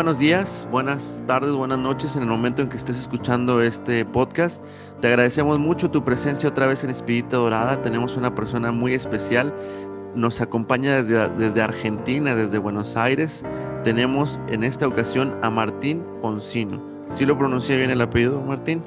[0.00, 4.64] buenos días, buenas tardes, buenas noches en el momento en que estés escuchando este podcast.
[5.02, 7.82] Te agradecemos mucho tu presencia otra vez en Espírita Dorada.
[7.82, 9.52] Tenemos una persona muy especial.
[10.14, 13.44] Nos acompaña desde, desde Argentina, desde Buenos Aires.
[13.84, 16.80] Tenemos en esta ocasión a Martín Poncino.
[17.08, 18.80] ¿Sí lo pronuncié bien el apellido, Martín?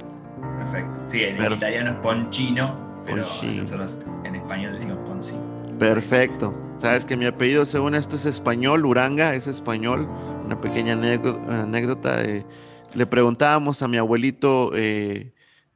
[0.58, 0.91] Perfecto.
[1.05, 2.75] Sí, en italiano es Poncino,
[3.05, 5.42] pero nosotros en español decimos Poncino.
[5.77, 6.55] Perfecto.
[6.80, 10.08] Sabes que mi apellido, según esto, es español, Uranga es español
[10.53, 12.23] una pequeña anécdota.
[12.23, 12.45] Eh,
[12.93, 15.33] le preguntábamos a mi abuelito, eh,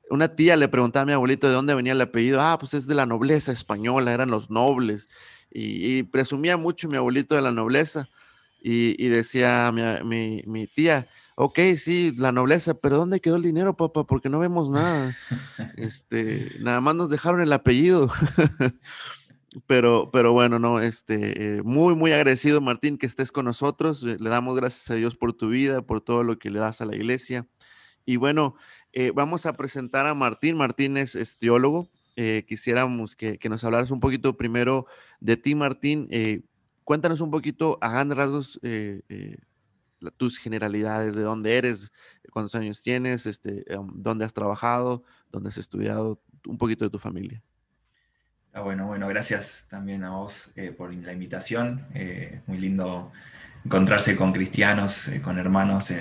[0.10, 2.42] una tía le preguntaba a mi abuelito de dónde venía el apellido.
[2.42, 5.10] Ah, pues es de la nobleza española, eran los nobles.
[5.52, 8.08] Y, presumía mucho mi abuelito de la nobleza.
[8.62, 9.72] Y, decía
[10.04, 14.06] mi, mi, tía, ok, sí, la nobleza, pero ¿dónde quedó el dinero, papá?
[14.06, 15.18] Porque no vemos nada.
[15.78, 18.12] Este, nada más nos dejaron el apellido.
[19.66, 24.04] Pero, pero bueno, no, este, eh, muy, muy agradecido, Martín, que estés con nosotros.
[24.04, 26.82] Eh, le damos gracias a Dios por tu vida, por todo lo que le das
[26.82, 27.48] a la iglesia.
[28.06, 28.56] Y bueno,
[28.94, 30.58] eh, vamos a presentar a Martín.
[30.58, 31.90] Martín es, teólogo.
[32.48, 34.86] quisiéramos que, nos hablaras un poquito primero
[35.20, 36.10] de ti, Martín.
[36.84, 38.60] cuéntanos un poquito a grandes rasgos
[40.18, 41.92] tus generalidades, de dónde eres,
[42.32, 47.00] cuántos años tienes, este, em, dónde has trabajado, dónde has estudiado, un poquito de tu
[47.00, 47.44] familia.
[48.58, 51.86] Ah, bueno, bueno, gracias también a vos eh, por la invitación.
[51.94, 53.12] Eh, muy lindo
[53.64, 55.94] encontrarse con cristianos, eh, con hermanos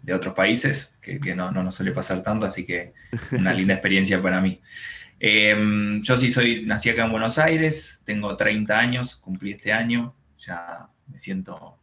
[0.00, 2.94] de otros países, que, no, nos suele pasar tanto, así que
[3.32, 4.62] una linda experiencia para mí.
[5.20, 10.14] Em, yo sí soy, nací acá en Buenos Aires, tengo 30 años, cumplí este año,
[10.38, 11.76] ya me siento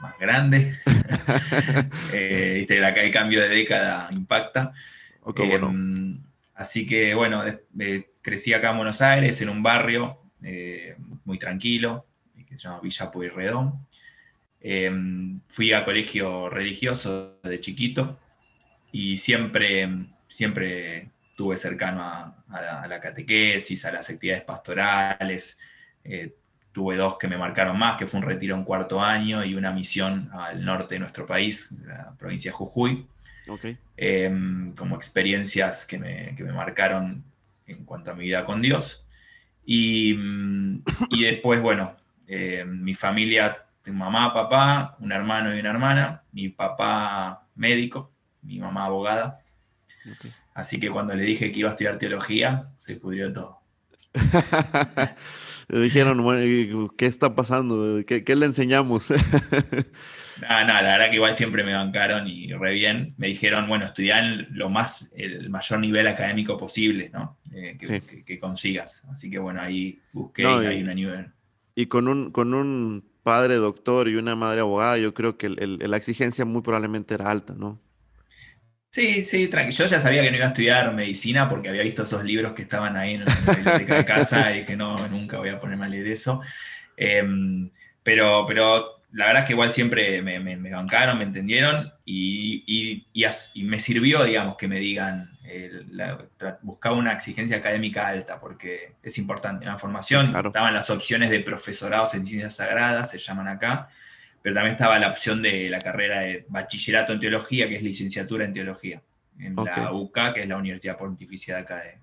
[0.00, 0.78] más grande.
[2.54, 4.72] viste, acá el cambio de década impacta.
[5.36, 6.20] Em,
[6.60, 7.42] así que bueno,
[8.20, 10.94] crecí acá en Buenos Aires, en un barrio eh,
[11.24, 12.06] muy tranquilo,
[12.46, 13.86] que se llama Villa Pueyrredón.
[14.60, 18.18] Em, fui a colegio religioso de chiquito
[18.92, 19.88] y siempre,
[20.28, 25.58] siempre tuve cercano a, la, catequesis, a las actividades pastorales.
[26.04, 26.34] Eh,
[26.72, 29.72] tuve dos que me marcaron más, que fue un retiro en cuarto año y una
[29.72, 33.06] misión al norte de nuestro país, la provincia de Jujuy.
[33.96, 37.24] Em, como experiencias que me, que me marcaron
[37.66, 39.04] en cuanto a mi vida con Dios.
[39.64, 40.82] Y, mm,
[41.18, 41.96] después, bueno,
[42.26, 48.12] eh, mi familia, mamá, papá, un hermano y una hermana, mi papá médico,
[48.42, 49.40] mi mamá abogada.
[50.54, 53.60] Así que cuando le dije que iba a estudiar teología, se pudrió todo.
[55.68, 58.02] le dijeron, ¿qué está pasando?
[58.06, 59.08] ¿Qué, qué le enseñamos?
[60.42, 63.14] No, no, la verdad que igual siempre me bancaron y re bien.
[63.16, 67.38] Me dijeron, bueno, estudiar lo más, el mayor nivel académico posible, ¿no?
[67.54, 67.76] Eh,
[68.26, 69.04] que, consigas.
[69.10, 71.26] Así que bueno, ahí busqué y, hay una nivel.
[71.74, 75.96] Y con un, con un padre doctor y una madre abogada, yo creo que la
[75.96, 77.80] exigencia muy probablemente era alta, ¿no?
[78.90, 79.84] Sí, sí, tranquilo.
[79.84, 82.62] Yo ya sabía que no iba a estudiar medicina porque había visto esos libros que
[82.62, 85.88] estaban ahí en la biblioteca de casa y dije, no, nunca voy a ponerme a
[85.88, 86.40] leer eso.
[86.96, 87.70] Em,
[88.02, 93.06] pero, pero la verdad es que igual siempre me, bancaron, me entendieron y,
[93.56, 95.36] me sirvió, digamos, que me digan,
[96.62, 99.64] buscaba una exigencia académica alta porque es importante.
[99.64, 103.88] En la formación estaban las opciones de profesorados en ciencias sagradas, se llaman acá,
[104.42, 108.44] pero también estaba la opción de la carrera de bachillerato en teología, que es licenciatura
[108.44, 109.02] en teología,
[109.38, 111.98] en la UCA, que es la Universidad Pontificia de acá de...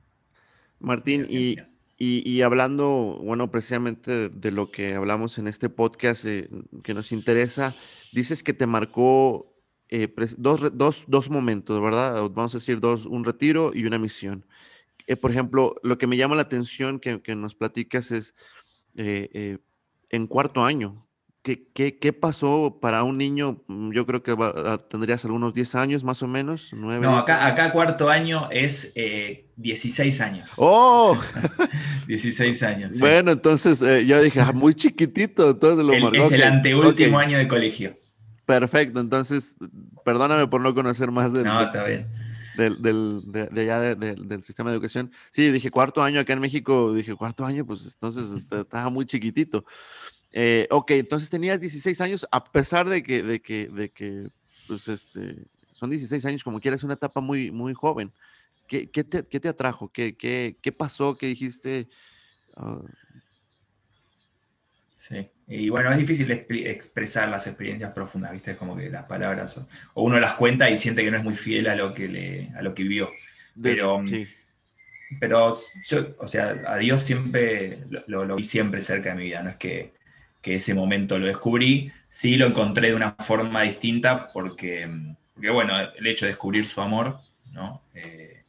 [0.80, 1.58] Martín, y
[2.00, 6.48] y, hablando, bueno, precisamente de, lo que hablamos en este podcast eh,
[6.84, 7.74] que nos interesa,
[8.12, 9.52] dices que te marcó
[9.90, 12.30] eh, dos, momentos, ¿verdad?
[12.30, 14.46] Vamos a decir dos, un retiro y una misión.
[15.08, 18.36] Eh, por ejemplo, lo que me llama la atención que, que nos platicas es
[18.96, 21.07] en cuarto año,
[21.74, 23.64] ¿Qué, pasó para un niño?
[23.68, 24.36] Mm, yo creo que
[24.90, 26.72] tendrías algunos 10 años más o menos.
[26.74, 28.94] 9, no, acá, cuarto año es
[29.56, 30.52] 16 eh, años.
[30.58, 31.18] ¡Oh!
[32.08, 33.00] 16 años.
[33.00, 35.52] Bueno, entonces eh, yo dije, ah, muy chiquitito.
[35.52, 37.98] Entonces lo es el anteúltimo año de colegio.
[38.46, 39.58] Perfecto, entonces
[40.06, 42.08] perdóname por no conocer más del, no, está bien.
[42.56, 45.12] Del, de, allá del sistema de educación.
[45.32, 49.06] Sí, dije cuarto año acá en México, dije cuarto año, pues entonces este, estaba muy
[49.06, 49.66] chiquitito.
[50.40, 54.28] Eh, ok, entonces tenías 16 años, a pesar de que, de que, de que
[54.68, 58.14] pues este, son 16 años, como quieras, una etapa muy, muy joven.
[58.68, 59.92] ¿Qué, qué, te, qué te, atrajo?
[59.92, 61.18] ¿Qué, qué, qué pasó?
[61.18, 61.88] ¿Qué dijiste?
[62.56, 62.80] Ah.
[65.10, 68.58] Sí, y bueno, es difícil expresar las experiencias profundas, ¿viste?
[68.58, 69.58] Como que las palabras,
[69.96, 72.52] o uno las cuenta y siente que no es muy fiel a lo que, le,
[72.56, 73.10] a lo que vivió.
[73.60, 74.28] Pero, sí.
[75.20, 75.58] pero
[75.88, 79.50] yo, o sea, a Dios siempre lo, lo, vi siempre cerca de mi vida, no
[79.50, 79.97] es que
[80.42, 84.90] que ese momento lo descubrí, sí lo encontré de una forma distinta porque,
[85.34, 87.20] porque bueno, el hecho de descubrir su amor,
[87.52, 87.82] ¿no?
[87.94, 88.44] Eh,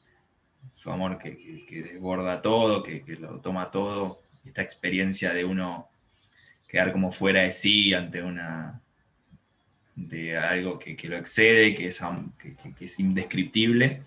[0.74, 5.88] su amor que, que, desborda todo, que, que, lo toma todo, esta experiencia de uno
[6.68, 8.80] quedar como fuera de sí ante una
[9.96, 12.00] de algo que, lo excede, que es,
[12.38, 14.02] que, es indescriptible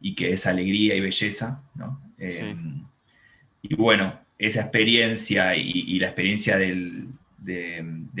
[0.00, 2.00] y que es alegría y belleza, ¿no?
[2.18, 2.54] Eh,
[3.62, 7.04] y bueno, esa experiencia y, la experiencia de,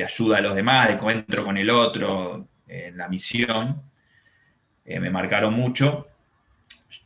[0.04, 3.82] ayuda a los demás, de encuentro con el otro, en la misión,
[4.84, 6.08] eh, me marcaron mucho.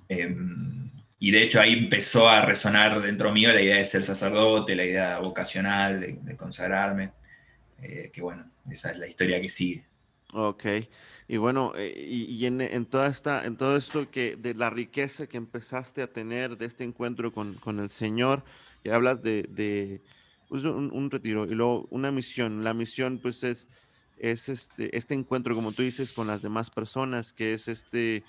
[0.09, 4.75] Em, y de hecho ahí empezó a resonar dentro mío la idea de ser sacerdote,
[4.75, 7.13] la idea vocacional, de, consagrarme,
[7.81, 9.85] eh, que bueno, esa es la historia que sigue.
[10.33, 10.65] Ok,
[11.29, 15.37] y bueno, eh, y, en, toda esta, en todo esto que de la riqueza que
[15.37, 18.43] empezaste a tener de este encuentro con, con el Señor,
[18.85, 20.01] y hablas de, de
[20.49, 22.65] pues, un, retiro y luego una misión.
[22.65, 23.69] La misión, pues, es,
[24.19, 28.25] es este, este encuentro, como tú dices, con las demás personas, que es este,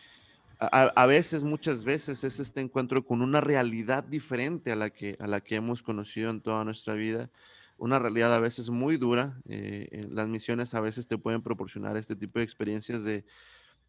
[0.60, 5.28] a, veces, muchas veces, es este encuentro con una realidad diferente a la que, a
[5.28, 7.30] la que hemos conocido en toda nuestra vida.
[7.78, 9.42] Una realidad a veces muy dura.
[9.48, 13.26] Eh, las misiones a veces te pueden proporcionar este tipo de experiencias de,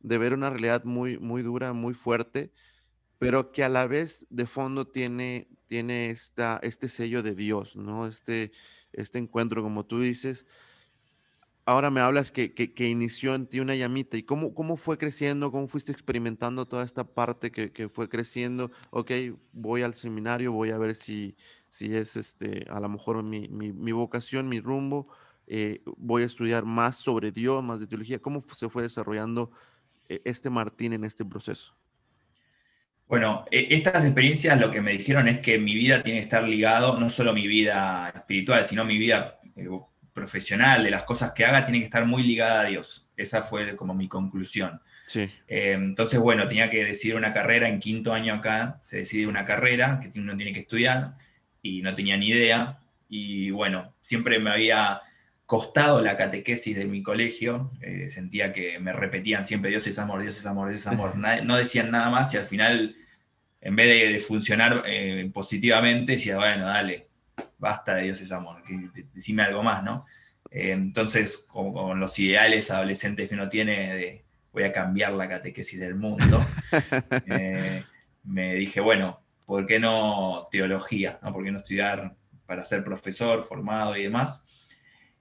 [0.01, 2.51] de ver una realidad muy, muy dura, muy fuerte,
[3.19, 8.07] pero que a la vez de fondo tiene, tiene esta, este sello de Dios, ¿no?
[8.07, 8.53] Este,
[8.93, 10.47] este encuentro, como tú dices.
[11.67, 14.19] Ahora me hablas que, que, inició en ti una llamita.
[14.19, 15.51] ¿Y cómo, cómo fue creciendo?
[15.51, 18.71] ¿Cómo fuiste experimentando toda esta parte que, que, fue creciendo?
[18.91, 19.11] Ok,
[19.53, 21.37] voy al seminario, voy a ver si,
[21.71, 25.09] si es este, a lo mejor mi, mi, vocación, mi rumbo.
[25.47, 28.21] Eh, voy a estudiar más sobre Dios, más de teología.
[28.21, 29.51] ¿Cómo se fue desarrollando
[30.11, 31.75] eh, este Martín en este proceso?
[33.15, 36.43] Bueno, e, estas experiencias lo que me dijeron es que mi vida tiene que estar
[36.43, 39.69] ligado, no solo mi vida espiritual, sino mi vida eh,
[40.13, 43.07] profesional, de las cosas que haga, tiene que estar muy ligada a Dios.
[43.17, 44.81] Esa fue como mi conclusión.
[45.07, 45.31] Sí.
[45.47, 49.45] Eh, entonces, bueno, tenía que decidir una carrera, en quinto año acá se decide una
[49.45, 51.15] carrera que uno tiene que estudiar
[51.63, 52.81] y no tenía ni idea.
[53.09, 55.03] Y bueno, siempre me había
[55.47, 60.21] costado la catequesis de mi colegio, eh, sentía que me repetían siempre Dios es amor,
[60.21, 61.15] Dios es amor, Dios es amor,
[61.45, 62.97] no decían nada más y al final,
[63.65, 67.09] en vez de, funcionar eh, positivamente, decía, bueno, dale,
[67.59, 68.63] basta de Dios es amor,
[69.13, 70.07] decime algo más, ¿no?
[70.51, 75.81] Eh, entonces, con, los ideales adolescentes que uno tiene de voy a cambiar la catequesis
[75.81, 76.47] del mundo,
[78.23, 81.19] me dije, bueno, ¿por qué no teología?
[81.23, 81.33] ¿no?
[81.33, 82.15] ¿Por qué no estudiar
[82.47, 84.45] para ser profesor formado y demás?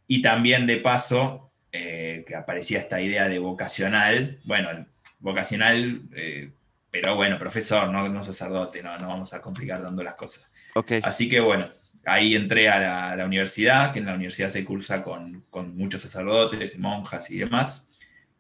[0.06, 4.86] Y también de paso, eh, que aparecía esta idea de vocacional, bueno,
[5.20, 6.52] vocacional, eh,
[6.94, 10.52] pero bueno, profesor, no, no sacerdote, no, no vamos a complicar dando las cosas.
[10.76, 11.02] Okay.
[11.04, 11.68] Así que bueno,
[12.06, 16.78] ahí entré a la, universidad, que en la universidad se cursa con, con, muchos sacerdotes,
[16.78, 17.90] monjas y demás.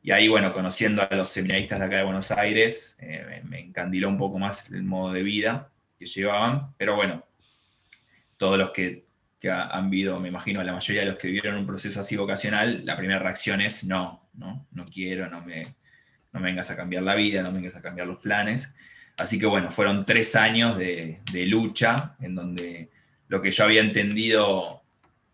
[0.03, 4.07] Y ahí, bueno, conociendo a los seminaristas de acá de Buenos Aires, eh, me encandiló
[4.07, 6.75] un poco más el modo de vida que llevaban.
[6.77, 7.23] Pero bueno,
[8.37, 9.05] todos los que
[9.43, 12.85] que han habido, me imagino, la mayoría de los que vivieron un proceso así vocacional,
[12.85, 15.75] la primera reacción es no, no, no quiero, no me,
[16.33, 18.73] no vengas a cambiar la vida, no me vengas a cambiar los planes.
[19.17, 22.89] Así que bueno, fueron tres años de, lucha en donde
[23.27, 24.81] lo que yo había entendido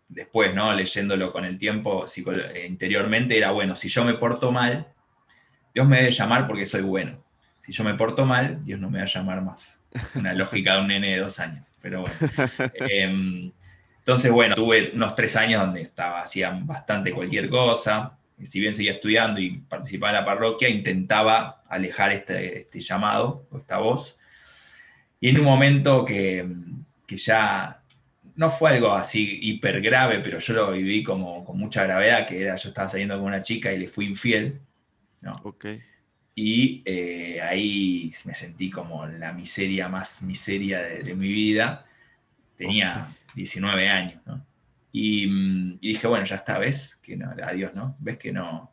[0.08, 0.72] después, ¿no?
[0.74, 2.04] leyéndolo con el tiempo
[2.66, 4.88] interiormente, era, bueno, si yo me porto mal,
[5.74, 7.22] Dios me debe llamar porque soy bueno.
[7.62, 9.80] Si yo me porto mal, Dios no me va a llamar más.
[10.14, 11.66] Una lógica de un nene de dos años.
[11.80, 12.14] Pero bueno.
[12.88, 13.52] Em,
[13.98, 18.18] entonces, bueno, tuve unos tres años donde estaba, hacía bastante cualquier cosa.
[18.46, 23.58] Si bien seguía estudiando y participaba en la parroquia, intentaba alejar este, este llamado o
[23.58, 24.18] esta voz.
[25.20, 26.46] Y en un momento que,
[27.06, 27.82] que, ya
[28.36, 32.40] no fue algo así hiper grave, pero yo lo viví como con mucha gravedad, que
[32.42, 34.60] era yo estaba saliendo con una chica y le fui infiel.
[35.20, 35.42] ¿no?
[36.34, 41.86] Y eh, ahí me sentí como la miseria más miseria de, mi vida.
[42.56, 44.49] Tenía 19 años, ¿no?
[44.92, 46.96] Mm, y, dije, bueno, ya está, ¿ves?
[47.02, 47.96] Que no, adiós, ¿no?
[48.00, 48.72] ¿Ves que no,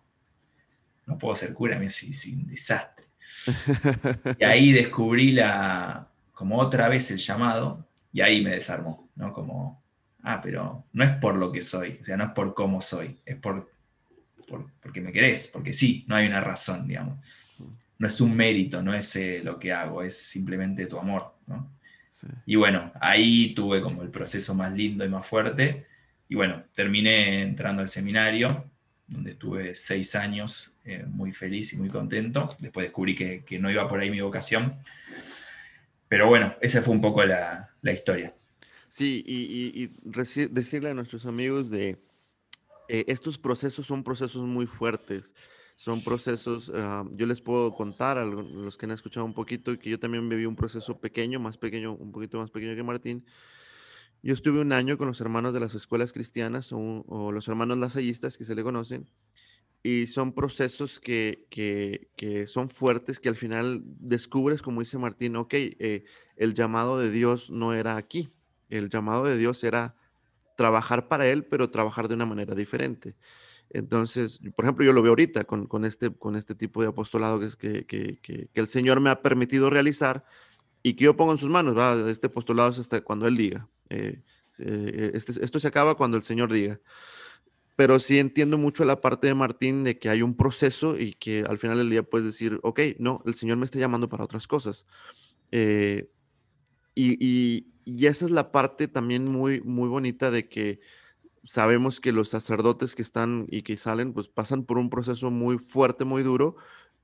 [1.06, 1.78] no puedo ser cura?
[1.78, 3.06] Me es un desastre.
[4.40, 9.32] y ahí descubrí la, como otra vez el llamado, y ahí me desarmó, ¿no?
[9.34, 9.84] Como,
[10.24, 13.20] ah, pero no es por lo que soy, o sea, no es por cómo soy,
[13.26, 13.72] es por,
[14.82, 17.20] porque me querés, porque sí, no hay una razón, digamos.
[18.00, 21.72] No es un mérito, no es eh, lo que hago, es simplemente tu amor, ¿no?
[22.46, 25.86] Y bueno, ahí tuve como el proceso más lindo y más fuerte.
[26.30, 28.66] Y bueno, terminé entrando al seminario,
[29.08, 32.56] donde tuve seis años eh, muy feliz y muy contento.
[32.60, 34.78] Después descubrí que, que, no iba por ahí mi vocación.
[36.10, 38.34] Pero bueno, esa fue un poco la, la historia.
[38.90, 41.98] Sí, y, y, decirle a nuestros amigos de
[42.88, 45.36] eh, estos procesos son procesos muy fuertes.
[45.76, 49.92] Son procesos, ah, yo les puedo contar a los que han escuchado un poquito que
[49.92, 53.24] yo también viví un proceso pequeño, más pequeño, un poquito más pequeño que Martín.
[54.24, 58.38] Yo estuve un año con los hermanos de las escuelas cristianas o, los hermanos lasallistas
[58.38, 59.10] que se le conocen
[59.84, 65.54] y son procesos que, que, son fuertes que al final descubres, como dice Martín, ok,
[65.54, 66.04] eh,
[66.36, 68.30] el llamado de Dios no era aquí,
[68.70, 69.96] el llamado de Dios era
[70.58, 73.16] trabajar para Él, pero trabajar de una manera diferente.
[73.70, 77.40] Entonces, por ejemplo, yo lo veo ahorita con, con este, con este tipo de apostolado
[77.40, 80.26] que, que, que, que, el Señor me ha permitido realizar
[80.84, 81.78] y que yo pongo en sus manos.
[81.78, 82.10] ¿va?
[82.10, 83.68] Este apostolado es hasta cuando Él diga.
[83.90, 84.22] Eh,
[84.60, 86.80] eh, este, esto se acaba cuando el Señor diga.
[87.76, 91.46] Pero sí entiendo mucho la parte de Martín de que hay un proceso y que
[91.48, 94.48] al final del día puedes decir, ok, no, el Señor me está llamando para otras
[94.48, 94.88] cosas.
[95.52, 96.10] Eh,
[96.96, 100.80] y, esa es la parte también muy, muy bonita de que
[101.44, 105.58] sabemos que los sacerdotes que están y que salen, pues pasan por un proceso muy
[105.58, 106.58] fuerte, muy duro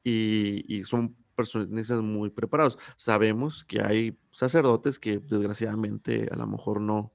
[0.03, 2.77] y, son personas muy preparados.
[2.97, 7.13] Sabemos que hay sacerdotes que desgraciadamente a lo mejor no,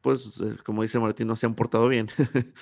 [0.00, 2.08] pues eh, como dice Martín, no se han portado bien,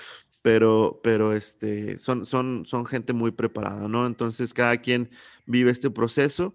[0.42, 4.06] pero, pero este, son, son, son gente muy preparada, ¿no?
[4.06, 5.10] Entonces cada quien
[5.46, 6.54] vive este proceso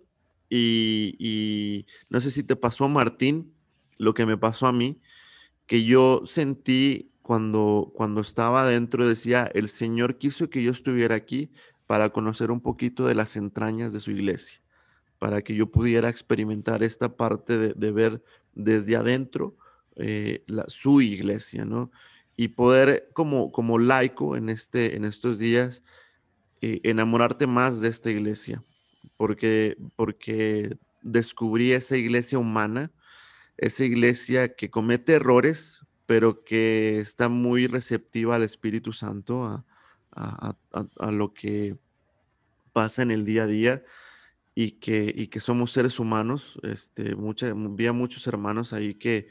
[0.50, 3.54] y, no sé si te pasó, Martín,
[3.98, 5.02] lo que me pasó a mí,
[5.66, 11.52] que yo sentí cuando, cuando estaba adentro, decía, el Señor quiso que yo estuviera aquí
[11.88, 14.60] para conocer un poquito de las entrañas de su iglesia,
[15.20, 18.24] para que yo pudiera experimentar esta parte de, ver
[18.54, 19.56] desde adentro
[19.96, 21.92] eh, la, su iglesia, ¿no?
[22.36, 25.84] Y poder como, como laico en, este, en estos días
[26.62, 28.64] eh, enamorarte más de esta iglesia,
[29.16, 32.92] porque, porque descubrí esa iglesia humana,
[33.58, 39.66] esa iglesia que comete errores, pero que está muy receptiva al Espíritu Santo, a,
[41.12, 41.78] lo que
[42.74, 43.84] pasa en el día a día
[44.56, 46.60] y que, y que somos seres humanos.
[46.64, 49.28] Este, mucha, vi a muchos hermanos ahí que,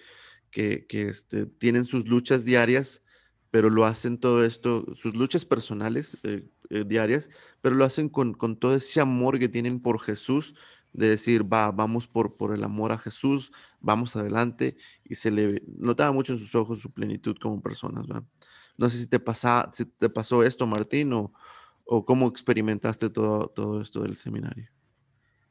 [0.50, 3.02] que, este, tienen sus luchas diarias,
[3.50, 8.34] pero lo hacen todo esto, sus luchas personales eh, eh, diarias, pero lo hacen con,
[8.34, 10.54] con, todo ese amor que tienen por Jesús,
[10.92, 15.62] de decir, va, vamos por, por el amor a Jesús, vamos adelante, y se le
[15.66, 18.06] notaba mucho en sus ojos su plenitud como personas.
[18.76, 21.32] No sé si te, te pasó esto, Martín, o,
[21.84, 24.68] o cómo experimentaste todo, todo esto del seminario.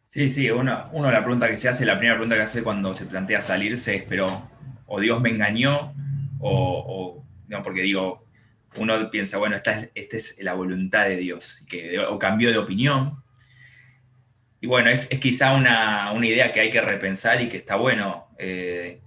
[0.10, 2.94] Sí, sí, uno, uno la pregunta que se hace, la primera pregunta que hace cuando
[2.94, 4.48] se plantea salirse es, pero
[4.86, 5.96] o Dios me engañó,
[6.39, 8.27] o, no, porque digo,
[8.77, 13.24] uno piensa, bueno, esta es, es la voluntad de Dios, que, o cambió de opinión.
[14.62, 19.01] Y bueno, es, quizá una, idea que hay que repensar y que está bueno eh,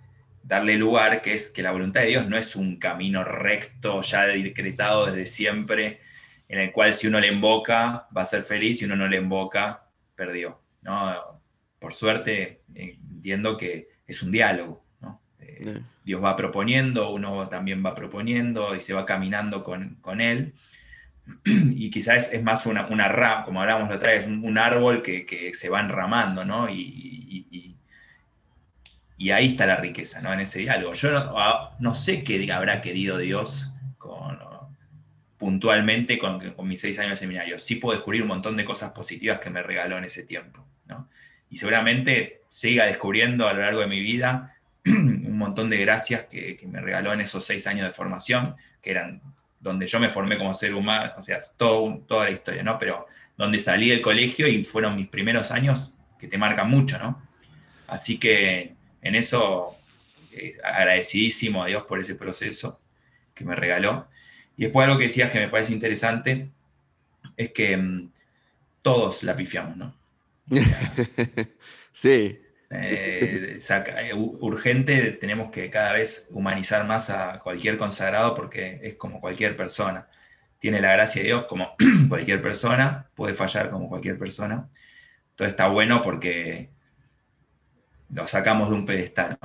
[0.46, 4.26] darle lugar, que es que la voluntad de Dios no es un camino recto, ya
[4.26, 6.00] decretado desde siempre,
[6.48, 9.16] en el cual si uno le invoca va a ser feliz, si uno no le
[9.16, 10.60] invoca, perdió.
[10.82, 11.40] ¿no?
[11.80, 14.84] Por suerte entiendo que es un diálogo.
[15.40, 20.54] Eh, Dios va proponiendo, uno también va proponiendo y se va caminando con, Él.
[21.44, 25.50] Y quizás es, más una, una rama, como hablábamos la otra vez, un, árbol que,
[25.54, 26.68] se va enramando, ¿no?
[26.70, 27.75] Y, y,
[29.30, 30.32] ahí está la riqueza, ¿no?
[30.32, 30.92] En ese diálogo.
[30.94, 34.38] Yo no, ah, sé qué habrá querido Dios con,
[35.38, 37.58] puntualmente con, con, mis seis años de seminario.
[37.58, 41.08] Sí puedo descubrir un montón de cosas positivas que me regaló en ese tiempo, ¿no?
[41.48, 44.56] Y seguramente siga descubriendo a lo largo de mi vida
[44.86, 49.20] un montón de gracias que, me regaló en esos seis años de formación, que eran
[49.58, 52.78] donde yo me formé como ser humano, o sea, todo, toda la historia, ¿no?
[52.78, 53.06] Pero
[53.36, 57.20] donde salí del colegio y fueron mis primeros años que te marcan mucho, ¿no?
[57.88, 59.76] Así que en eso,
[60.32, 62.80] eh, agradecidísimo a Dios por ese proceso
[63.34, 64.06] que me regaló.
[64.56, 66.48] Y después algo que decías que me parece interesante
[67.36, 68.10] es que mm,
[68.82, 69.94] todos la pifiamos, ¿no?
[71.92, 72.38] sí,
[72.70, 79.20] eh, eh, urgente, tenemos que cada vez humanizar más a cualquier consagrado porque es como
[79.20, 80.08] cualquier persona.
[80.58, 81.74] Tiene la gracia de Dios como
[82.08, 84.68] cualquier persona, puede fallar como cualquier persona.
[85.30, 86.70] Entonces está bueno porque
[88.10, 89.38] lo sacamos de un pedestal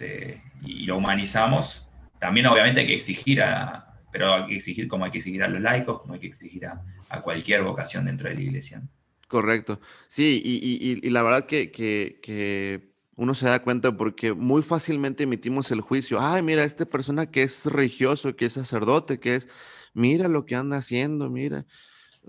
[0.00, 1.88] eh, y lo humanizamos.
[2.18, 5.48] También obviamente hay que exigir a, pero hay que exigir como hay que exigir a
[5.48, 6.82] los laicos, como hay que exigir a,
[7.22, 8.82] cualquier vocación dentro de la iglesia.
[9.26, 9.80] Correcto.
[10.06, 16.18] Sí, y, la verdad que, uno se da cuenta porque muy fácilmente emitimos el juicio.
[16.20, 19.48] Ay, mira, esta persona que es religioso, que es sacerdote, que es,
[19.92, 21.66] mira lo que anda haciendo, mira.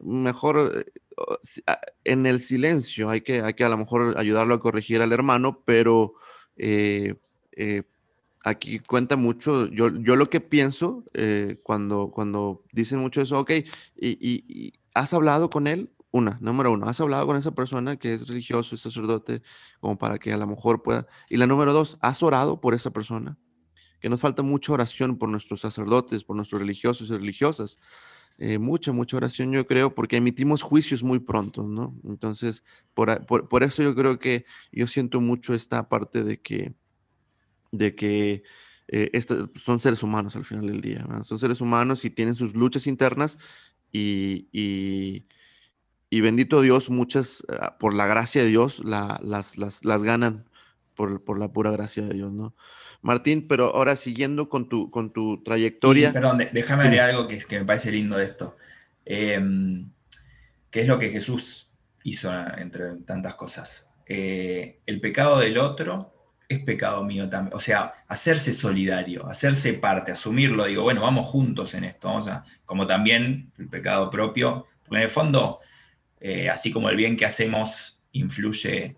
[0.04, 0.92] Mejor eh,
[2.04, 5.62] en el silencio, hay que, hay que a lo mejor ayudarlo a corregir al hermano,
[5.66, 6.14] pero
[6.58, 7.16] eh,
[7.54, 7.84] eh,
[8.44, 13.52] aquí cuenta mucho, yo, yo lo que pienso eh, cuando, cuando dicen mucho eso, ok,
[13.96, 18.28] y, has hablado con él, una, número uno, has hablado con esa persona que es
[18.28, 19.42] religioso, es sacerdote,
[19.80, 21.08] como para que a lo mejor pueda.
[21.30, 23.38] Y la número dos, has orado por esa persona,
[24.02, 27.78] que nos falta mucha oración por nuestros sacerdotes, por nuestros religiosos y religiosas.
[28.44, 31.96] Eh, mucha, mucha oración, yo creo, porque emitimos juicios muy pronto, ¿no?
[32.04, 32.64] Entonces,
[32.96, 36.74] por, por, eso yo creo que yo siento mucho esta parte de que,
[37.72, 38.42] de que
[38.88, 39.12] eh,
[39.64, 43.38] son seres humanos al final del día, son seres humanos y tienen sus luchas internas
[43.92, 44.48] y,
[46.10, 50.50] y, bendito Dios, muchas, ah, por la gracia de Dios, la, las, las, las, ganan
[50.96, 52.56] por, por, la pura gracia de Dios, ¿no?
[53.02, 56.14] Martín, pero ahora siguiendo con tu, con tu trayectoria.
[56.14, 58.58] perdón, déjame agregar algo que, que, me parece lindo de esto.
[59.06, 59.90] Em,
[60.70, 61.70] ¿Qué es lo que Jesús
[62.04, 63.92] hizo entre tantas cosas?
[64.06, 66.14] Eh, el pecado del otro
[66.48, 67.56] es pecado mío también.
[67.56, 70.66] O sea, hacerse solidario, hacerse parte, asumirlo.
[70.66, 72.08] Digo, bueno, vamos juntos en esto.
[72.08, 74.68] Vamos a, como también el pecado propio.
[74.84, 75.60] Porque en el fondo,
[76.20, 78.98] eh, así como el bien que hacemos influye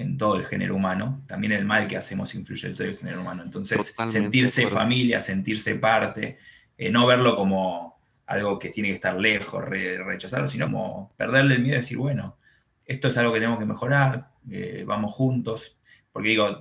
[0.00, 3.20] en todo el género humano, también el mal que hacemos influye en todo el género
[3.20, 3.42] humano.
[3.42, 6.38] Entonces, sentirse familia, sentirse parte,
[6.76, 11.62] eh, no verlo como algo que tiene que estar lejos, rechazarlo, sino como perderle el
[11.62, 12.36] miedo y decir, bueno,
[12.84, 15.76] esto es algo que tenemos que mejorar, eh, vamos juntos.
[16.12, 16.60] Porque digo,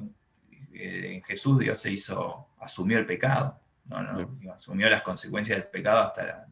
[0.74, 3.60] eh, en Jesús Dios se hizo, asumió el pecado,
[4.54, 6.48] asumió las consecuencias del pecado hasta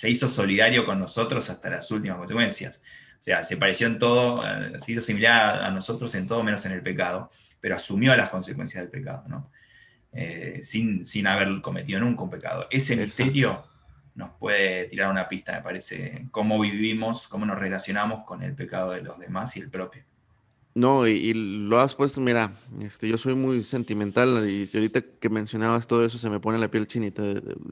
[0.00, 2.80] se hizo solidario con nosotros hasta las últimas consecuencias.
[3.20, 6.64] O sea, se pareció en todo, eh, se hizo similar a nosotros en todo menos
[6.64, 7.30] en el pecado,
[7.60, 9.50] pero asumió las consecuencias del pecado, ¿no?
[10.12, 12.66] Eh, sin, sin haber cometido nunca un pecado.
[12.70, 13.62] Ese misterio
[14.14, 18.92] nos puede tirar una pista, me parece, cómo vivimos, cómo nos relacionamos con el pecado
[18.92, 20.02] de los demás y el propio.
[20.74, 25.88] No, y, lo has puesto, mira, este, yo soy muy sentimental y ahorita que mencionabas
[25.88, 27.22] todo eso se me pone la piel chinita,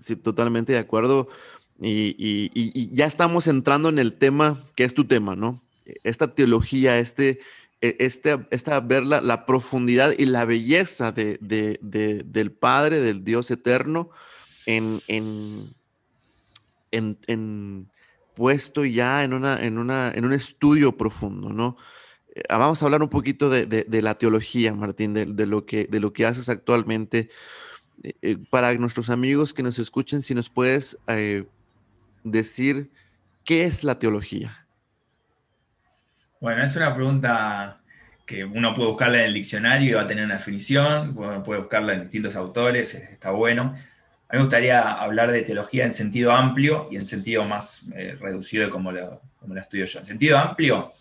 [0.01, 1.29] sí, totalmente de acuerdo.
[1.81, 5.63] Y, ya estamos entrando en el tema que es tu tema, ¿no?
[6.05, 7.41] Esta teología, este,
[7.81, 14.11] este, esta ver la, profundidad y la belleza de, del Padre, del Dios eterno,
[14.67, 15.01] en,
[18.35, 21.77] puesto ya en, una, en, una, en un estudio profundo, ¿no?
[22.35, 26.13] Eh, vamos a hablar un poquito de, la teología, Martín, de, lo que, de lo
[26.13, 27.31] que haces actualmente.
[28.03, 30.99] Eh, eh, para nuestros amigos que nos escuchen, si nos puedes
[32.31, 32.91] decir
[33.45, 34.67] qué es la teología?
[36.41, 37.81] Bueno, es una pregunta
[38.25, 41.15] que uno puede buscarla en el diccionario y va a tener una definición,
[41.45, 43.75] puede buscarla en distintos autores, está bueno.
[44.29, 48.17] A mí me gustaría hablar de teología en sentido amplio y en sentido más eh,
[48.21, 50.01] reducido de como lo, como la estudio yo.
[50.01, 50.93] En sentido amplio,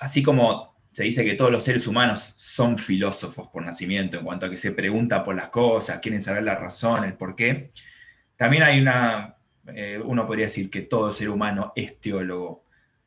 [0.00, 4.46] así como se dice que todos los seres humanos son filósofos por nacimiento en cuanto
[4.46, 7.70] a que se pregunta por las cosas, quieren saber la razón, el por qué,
[8.36, 9.36] también hay una
[9.74, 12.64] eh, uno podría decir que todo ser humano es teólogo,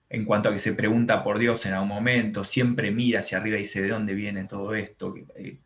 [0.10, 3.58] en cuanto a que se pregunta por Dios en algún momento, siempre mira hacia arriba
[3.58, 5.58] y dice de dónde viene todo esto, eh,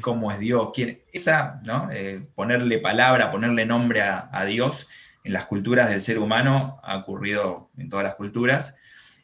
[0.00, 1.00] cómo es Dios, quién.
[1.12, 1.90] Esa, ¿no?
[1.92, 4.88] Eh, ponerle palabra, ponerle nombre a, Dios
[5.24, 8.76] en las culturas del ser humano ha ocurrido en todas las culturas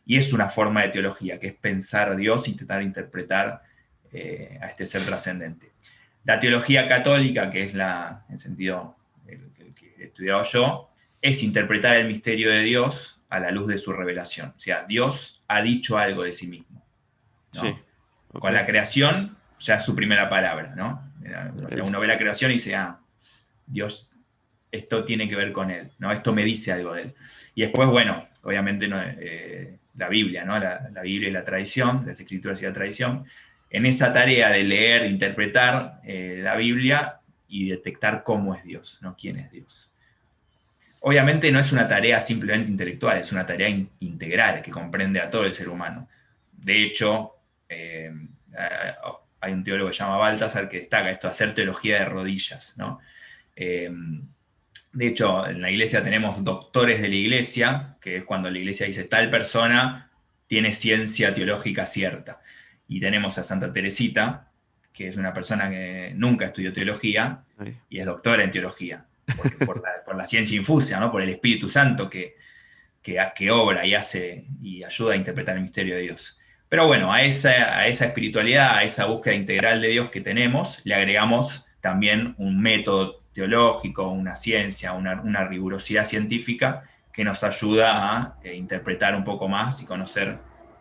[0.04, 3.62] y es una forma de teología, que es pensar a Dios, intentar interpretar
[4.60, 5.72] a este ser trascendente.
[6.24, 10.88] La teología católica, que es la, en sentido el que he estudiado yo,
[11.20, 14.54] es interpretar el misterio de Dios a la luz de su revelación.
[14.57, 16.85] O sea, Dios ha dicho algo de sí mismo.
[18.33, 21.02] Con la creación ya es su primera palabra, ¿no?
[21.83, 23.00] Uno ve la creación y dice, ah,
[23.66, 24.11] Dios,
[24.70, 26.12] esto tiene que ver con él, ¿no?
[26.12, 27.14] Esto me dice algo de él.
[27.54, 28.88] Y después, bueno, obviamente
[29.20, 30.59] eh, la Biblia, ¿no?
[30.59, 33.24] La, Biblia y la tradición, las escrituras y la tradición.
[33.70, 39.16] En esa tarea de leer, interpretar eh, la Biblia y detectar cómo es Dios, ¿no?
[39.18, 39.88] ¿Quién es Dios?
[41.00, 43.68] Obviamente no es una tarea simplemente intelectual, es una tarea
[44.00, 46.08] integral que comprende a todo el ser humano.
[46.52, 47.37] De hecho,
[47.68, 48.12] eh,
[49.40, 52.76] hay un teólogo que se llama Baltasar que destaca esto, hacer teología de rodillas.
[53.54, 53.90] Eh,
[54.92, 58.87] de hecho, en la iglesia tenemos doctores de la iglesia, que es cuando la iglesia
[58.87, 60.11] dice tal persona
[60.48, 62.40] tiene ciencia teológica cierta.
[62.88, 64.50] Y tenemos a Santa Teresita,
[64.92, 67.44] que es una persona que nunca estudió teología
[67.88, 69.04] y es doctora en teología
[69.64, 71.10] por, la, ciencia infusa, ¿no?
[71.10, 72.36] por el Espíritu Santo que,
[73.02, 76.38] que, obra y hace y ayuda a interpretar el misterio de Dios.
[76.68, 80.80] Pero bueno, a esa, a esa espiritualidad, a esa búsqueda integral de Dios que tenemos,
[80.84, 88.38] le agregamos también un método teológico, una ciencia, una, rigurosidad científica que nos ayuda a
[88.42, 90.38] eh, interpretar un poco más y conocer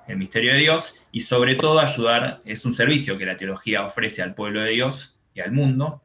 [0.07, 4.23] el misterio de Dios y sobre todo ayudar, es un servicio que la teología ofrece
[4.23, 6.01] al pueblo de Dios y al mundo,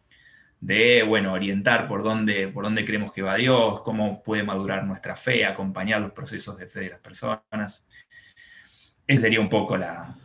[0.63, 5.17] de, bueno, orientar por dónde, por dónde creemos que va Dios, cómo puede madurar nuestra
[5.17, 7.85] fe, acompañar los procesos de fe de las personas.
[9.05, 10.17] Esa sería un poco la,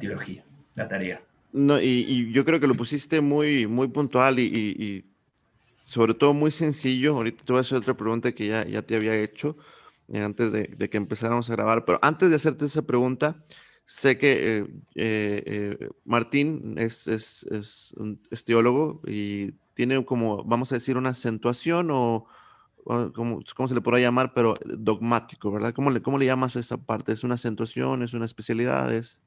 [0.00, 0.42] teología,
[0.74, 1.20] la tarea.
[1.52, 5.04] No, y, yo creo que lo pusiste muy, muy puntual y,
[5.84, 7.16] sobre todo muy sencillo.
[7.16, 9.58] Ahorita te voy a hacer otra pregunta que ya, ya te había hecho
[10.08, 13.44] eh, antes de, que empezáramos a grabar, pero antes de hacerte esa pregunta,
[13.84, 20.72] sé que eh, eh, Martín es, es, es, un, es teólogo y tiene como, vamos
[20.72, 22.26] a decir, una acentuación o,
[22.84, 24.32] como, ¿cómo se le podrá llamar?
[24.34, 25.72] Pero dogmático, ¿verdad?
[25.72, 27.12] ¿Cómo le, cómo le llamas a esa parte?
[27.12, 28.02] ¿Es una acentuación?
[28.02, 28.92] ¿Es una especialidad?
[28.92, 29.22] Es...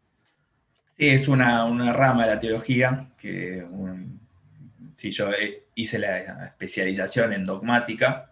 [0.97, 3.65] Sí, es una, una rama de la teología que,
[4.95, 5.29] si yo
[5.75, 8.31] hice la especialización en dogmática,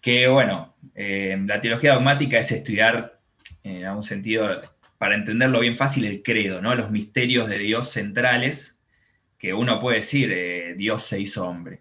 [0.00, 3.18] que bueno, eh, la teología dogmática es estudiar,
[3.64, 4.48] en algún sentido,
[4.98, 6.74] para entenderlo bien fácil, el credo, ¿no?
[6.74, 8.77] Los misterios de Dios centrales
[9.38, 11.80] que uno puede decir, eh, Dios se hizo hombre.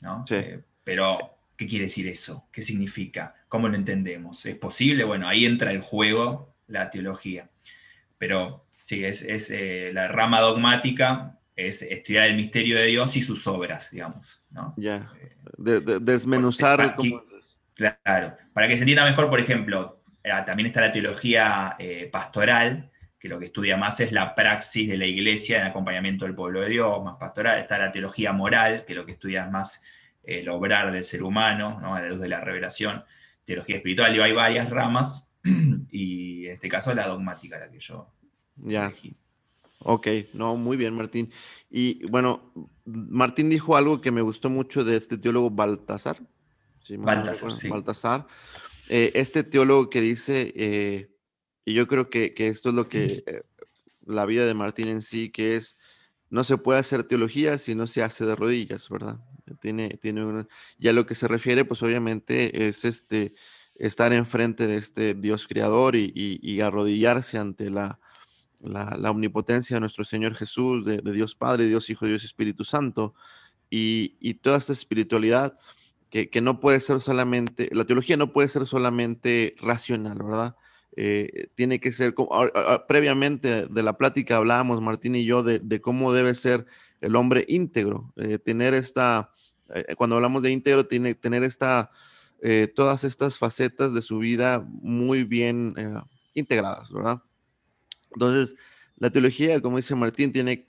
[0.00, 0.24] ¿no?
[0.30, 1.18] Eh, pero,
[1.56, 2.48] ¿qué quiere decir eso?
[2.52, 3.34] ¿Qué significa?
[3.48, 4.44] ¿Cómo lo entendemos?
[4.44, 5.04] ¿Es posible?
[5.04, 7.48] Bueno, ahí entra el juego la teología.
[8.18, 13.46] Pero sí, es, eh, la rama dogmática, es estudiar el misterio de Dios y sus
[13.46, 14.42] obras, digamos.
[14.50, 14.74] ¿no?
[14.76, 15.10] Ya,
[15.58, 16.96] desmenuzar.
[17.74, 20.02] claro, para que se entienda mejor, por ejemplo,
[20.46, 21.76] también está la teología
[22.10, 22.91] pastoral,
[23.22, 26.62] que lo que estudia más es la praxis de la iglesia en acompañamiento del pueblo
[26.62, 27.60] de Dios, más pastoral.
[27.60, 29.80] Está la teología moral, que lo que estudia es más
[30.24, 33.04] el obrar del ser humano, a la luz de la revelación.
[33.44, 35.36] Teología espiritual, y hay varias ramas,
[35.92, 38.08] y en este caso la dogmática, la que yo
[38.56, 38.86] ya.
[38.86, 39.14] Elegí.
[39.78, 41.30] Ok, no, muy bien, Martín.
[41.70, 42.52] Y bueno,
[42.84, 46.18] Martín dijo algo que me gustó mucho de este teólogo Baltasar.
[46.80, 46.96] ¿sí?
[46.96, 48.26] Baltasar, Baltasar.
[48.88, 51.11] Eh, este teólogo que dice, eh,
[51.64, 53.42] y yo creo que, esto es lo que eh,
[54.04, 55.78] la vida de Martín en sí, que es,
[56.30, 59.20] no se puede hacer teología si no se hace de rodillas, ¿verdad?
[59.60, 60.46] Tiene, tiene
[60.78, 63.34] y a lo que se refiere, pues obviamente es este,
[63.76, 67.98] estar enfrente de este Dios creador y, arrodillarse ante la,
[68.60, 73.14] la, omnipotencia de nuestro Señor Jesús, de, Dios Padre, Dios Hijo, Dios Espíritu Santo,
[73.70, 75.58] y, toda esta espiritualidad
[76.10, 80.56] que, que, no puede ser solamente, la teología no puede ser solamente racional, ¿verdad?
[80.94, 82.14] Eh, tiene que ser,
[82.86, 86.66] previamente de la plática hablábamos Martín y yo de, cómo debe ser
[87.00, 89.30] el hombre íntegro, eh, tener esta,
[89.74, 91.90] eh, cuando hablamos de íntegro, tiene tener esta,
[92.74, 95.76] todas estas facetas de su vida muy bien
[96.34, 97.22] integradas, ¿verdad?
[98.14, 98.56] Entonces,
[98.96, 100.66] la teología, como dice Martín, tiene,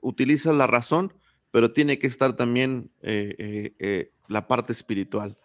[0.00, 1.12] utiliza la razón,
[1.50, 2.90] pero tiene que estar también
[4.28, 5.36] la parte espiritual.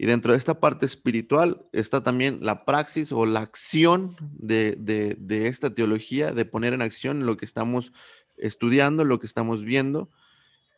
[0.00, 5.74] Y dentro de esta parte espiritual está también la praxis o la acción de, esta
[5.74, 7.92] teología, de poner en acción lo que estamos
[8.38, 10.08] estudiando, lo que estamos viendo.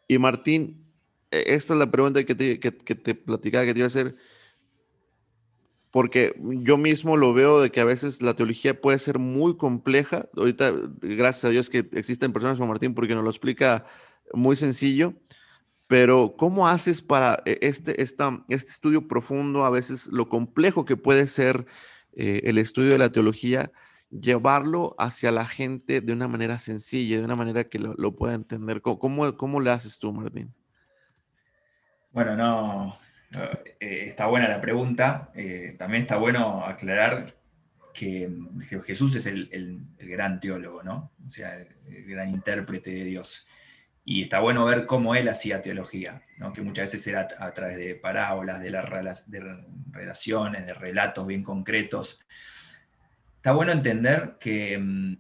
[0.09, 0.85] Y Martín,
[1.31, 4.17] e, esta es la pregunta que te, que, te platicaba, que te iba a hacer,
[5.93, 10.27] porque yo mismo lo veo de que a veces la teología puede ser muy compleja.
[10.37, 13.87] Ahorita, gracias a Dios que existen personas como Martín, porque nos lo explica
[14.35, 15.15] muy sencillo
[15.93, 21.27] pero ¿cómo haces para eh, este, este estudio profundo, a veces lo complejo que puede
[21.27, 21.67] ser
[22.17, 23.71] eh, el estudio de la teología,
[24.09, 28.81] llevarlo hacia la gente de una manera sencilla, de una manera que lo, pueda entender?
[28.81, 30.55] ¿Cómo, ¿Cómo, le haces tú, Martín?
[32.11, 32.97] Bueno, no,
[33.79, 35.31] eh, está buena la pregunta.
[35.77, 37.35] también está bueno aclarar
[37.93, 38.31] que,
[38.87, 41.13] Jesús es el, gran teólogo, ¿no?
[41.27, 43.47] O sea, el gran intérprete de Dios.
[44.05, 46.53] Y está bueno ver cómo él hacía teología, ¿no?
[46.53, 48.85] que muchas veces era a través de parábolas, de, las
[49.91, 52.21] relaciones, de relatos bien concretos.
[53.37, 55.19] Está bueno entender que mm,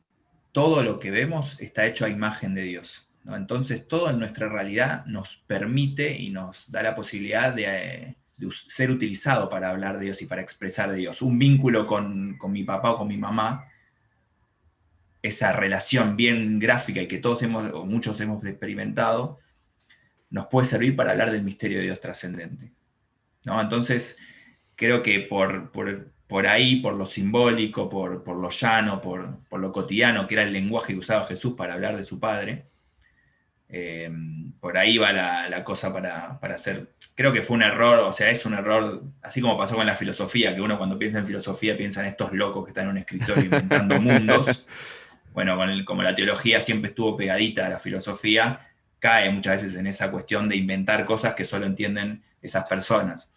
[0.50, 3.08] todo lo que vemos está hecho a imagen de Dios.
[3.26, 8.16] Entonces todo en nuestra realidad nos permite y nos da la posibilidad de,
[8.50, 11.22] ser utilizado para hablar de Dios y para expresar de Dios.
[11.22, 13.71] Un vínculo con, con mi papá o con mi mamá
[15.22, 19.38] esa relación bien gráfica y que todos hemos, o muchos hemos experimentado,
[20.30, 22.72] nos puede servir para hablar del misterio de Dios trascendente.
[23.44, 23.60] ¿no?
[23.60, 24.18] Entonces,
[24.74, 30.34] creo que por, por, ahí, por lo simbólico, por, lo llano, por, lo cotidiano, que
[30.34, 32.66] era el lenguaje que usaba Jesús para hablar de su Padre,
[33.68, 34.10] eh,
[34.60, 36.94] por ahí va la, cosa para, para, hacer.
[37.14, 39.94] Creo que fue un error, o sea, es un error, así como pasó con la
[39.94, 42.98] filosofía, que uno cuando piensa en filosofía piensa en estos locos que están en un
[42.98, 44.66] escritorio inventando mundos.
[45.32, 48.68] bueno, como la teología siempre estuvo pegadita a la filosofía,
[48.98, 53.32] cae muchas veces en esa cuestión de inventar cosas que solo entienden esas personas.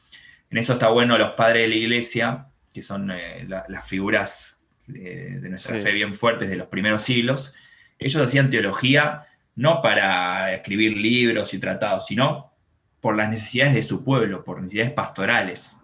[0.50, 5.40] En eso está bueno los padres de la iglesia, que son eh, las figuras eh,
[5.42, 7.54] de nuestra fe bien fuertes de los primeros siglos.
[7.98, 12.52] Ellos hacían teología no para escribir libros y tratados, sino
[13.00, 15.78] por las necesidades de su pueblo, por necesidades pastorales.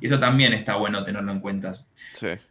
[0.00, 1.72] Y eso también está bueno tenerlo en cuenta.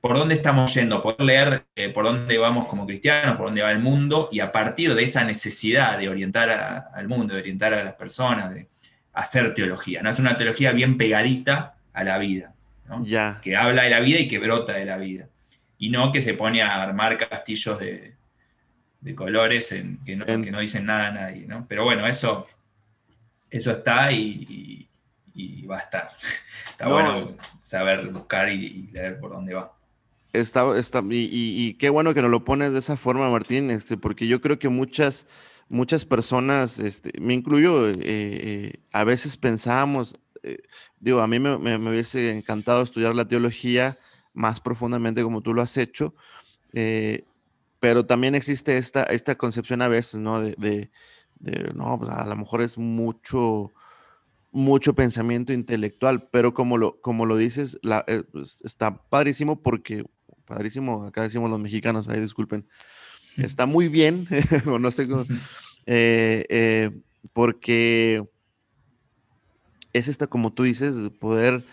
[0.01, 1.01] ¿Por dónde estamos yendo?
[1.01, 4.51] Poder leer eh, por dónde vamos como cristianos, por dónde va el mundo, y a
[4.51, 8.67] partir de esa necesidad de orientar al mundo, de orientar a las personas, de
[9.13, 10.01] hacer teología.
[10.01, 10.09] ¿no?
[10.09, 12.53] Es una teología bien pegadita a la vida,
[13.41, 15.27] que habla de la vida y que brota de la vida.
[15.79, 18.13] Y no que se pone a armar castillos de,
[19.15, 19.73] colores
[20.05, 21.47] que, no, dicen nada a nadie.
[21.67, 22.47] Pero bueno, eso,
[23.49, 24.87] eso está y
[25.69, 26.09] va a estar.
[26.71, 27.25] Está bueno
[27.59, 29.73] saber buscar y, leer por dónde va.
[30.33, 34.27] Está, está, y, qué bueno que nos lo pones de esa forma, Martín, este, porque
[34.27, 35.25] yo creo que muchas,
[35.69, 40.59] muchas personas, este, me incluyo, eh, eh, a veces pensábamos, eh,
[40.99, 43.97] digo, a mí me, me, hubiese encantado estudiar la teología
[44.33, 46.13] más profundamente como tú lo has hecho,
[47.79, 50.41] pero también existe esta, esta concepción a veces, ¿no?
[50.41, 50.91] De, de,
[51.39, 53.71] de no, pues a lo mejor es mucho,
[54.57, 60.03] mucho pensamiento intelectual, pero como lo, como lo dices, eh, pues, está padrísimo porque,
[60.45, 62.67] padrísimo, acá decimos los mexicanos, ahí disculpen,
[63.37, 64.27] está muy bien,
[64.65, 65.25] o no sé cómo,
[65.85, 66.89] eh, eh,
[67.33, 68.23] porque
[69.93, 71.63] es esta, como tú dices, poder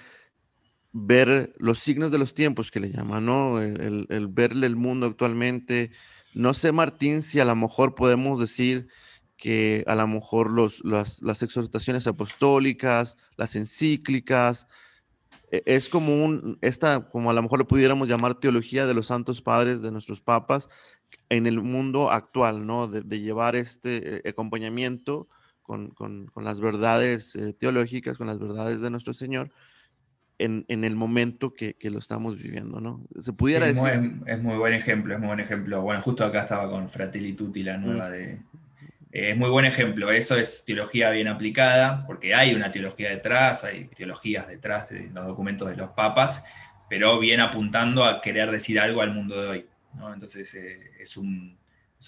[0.93, 3.63] ver los signos de los tiempos que le llaman, ¿no?
[3.63, 5.91] El, el verle el mundo actualmente.
[6.35, 8.89] No sé, Martín, si a lo mejor podemos decir
[9.45, 14.67] que a lo mejor los, las, exhortaciones apostólicas, las encíclicas,
[15.51, 19.09] e, es como un, esta, como a lo mejor lo pudiéramos llamar teología de los
[19.09, 20.71] santos padres, de nuestros papas,
[21.29, 22.89] en el mundo actual, ¿no?
[22.89, 25.29] De, llevar este eh, acompañamiento
[25.61, 29.51] con, con, con, las verdades eh, teológicas, con las verdades de nuestro Señor,
[30.39, 33.03] en, en el momento que, que, lo estamos viviendo, ¿no?
[33.21, 34.23] Se pudiera decir...
[34.25, 35.83] es muy buen ejemplo, es muy buen ejemplo.
[35.83, 38.39] Bueno, justo acá estaba con Fratelli Tutti, la nueva de,
[39.15, 43.63] eh, es muy buen ejemplo, eso es teología bien aplicada, porque hay una teología detrás,
[43.63, 46.45] hay teologías detrás de los documentos de los papas,
[46.91, 49.67] pero bien apuntando a querer decir algo al mundo de hoy.
[50.13, 51.57] Entonces eh, es, un,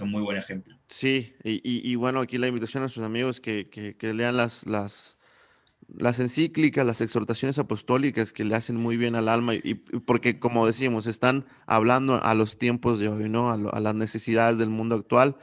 [0.01, 0.77] muy buen ejemplo.
[0.88, 5.16] Sí, y, bueno, aquí la invitación a sus amigos que, que, lean las, las,
[5.87, 10.66] las encíclicas, las exhortaciones apostólicas que le hacen muy bien al alma, y, porque como
[10.66, 13.53] decimos, están hablando a los tiempos de hoy, ¿no?
[13.53, 15.37] a las necesidades del mundo actual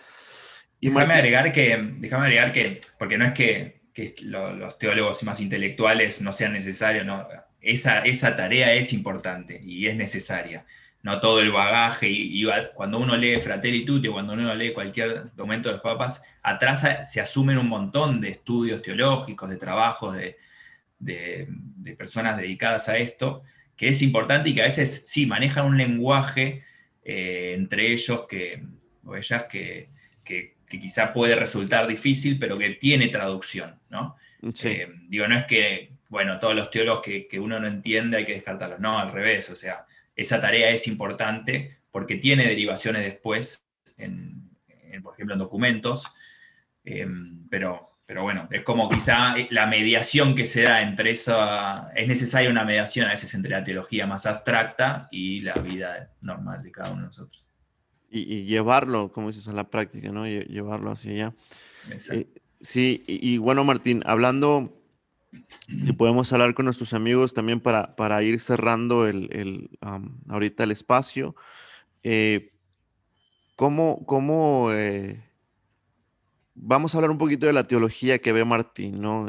[0.89, 3.81] déjame, agregar que, déjame agregar que, porque no es que,
[4.23, 7.27] los teólogos más intelectuales no sean necesarios, no,
[7.61, 10.65] esa, esa tarea es importante y es necesaria.
[11.01, 15.69] No todo el bagaje, y, cuando uno lee Fratelli Tutti, cuando uno lee cualquier documento
[15.69, 21.47] de los papas, atrás se asumen un montón de estudios teológicos, de trabajos de,
[21.97, 23.43] personas dedicadas a esto,
[23.75, 26.63] que es importante y que a veces sí manejan un lenguaje
[27.03, 28.63] eh, entre ellos que,
[29.05, 29.89] o ellas que,
[30.23, 34.17] que, quizá puede resultar difícil, pero que tiene traducción, ¿no?
[34.63, 38.33] Eh, digo, no es que, bueno, todos los teólogos que, uno no entiende hay que
[38.33, 43.65] descartarlos, no, al revés, o sea, esa tarea es importante porque tiene derivaciones después,
[43.97, 44.49] en,
[45.01, 46.05] por ejemplo, en documentos,
[46.83, 47.07] eh,
[47.49, 52.49] pero, pero bueno, es como quizá la mediación que se da entre esa, es necesaria
[52.49, 56.91] una mediación a veces entre la teología más abstracta y la vida normal de cada
[56.91, 57.47] uno de nosotros
[58.13, 60.27] y, llevarlo, como dices, a la práctica, ¿no?
[60.27, 61.35] llevarlo hacia allá.
[62.11, 62.27] Eh,
[62.61, 64.79] sí, y, bueno, Martín, hablando,
[65.67, 69.69] si podemos hablar con nuestros amigos también para, para ir cerrando el,
[70.29, 71.35] ahorita el espacio.
[72.03, 72.51] Eh,
[73.55, 75.23] ¿Cómo, cómo eh,
[76.53, 79.27] vamos a hablar un poquito de la teología que ve Martín, ¿no?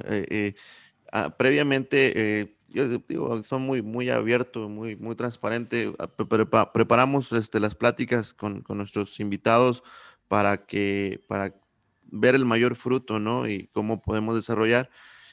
[1.12, 5.94] Ah, previamente yo digo, son muy, muy abiertos, muy, muy transparente.
[5.98, 9.84] Ah, preparamos este, las pláticas con, con, nuestros invitados
[10.26, 11.54] para que, para
[12.02, 13.48] ver el mayor fruto, ¿no?
[13.48, 14.90] Y cómo podemos desarrollar.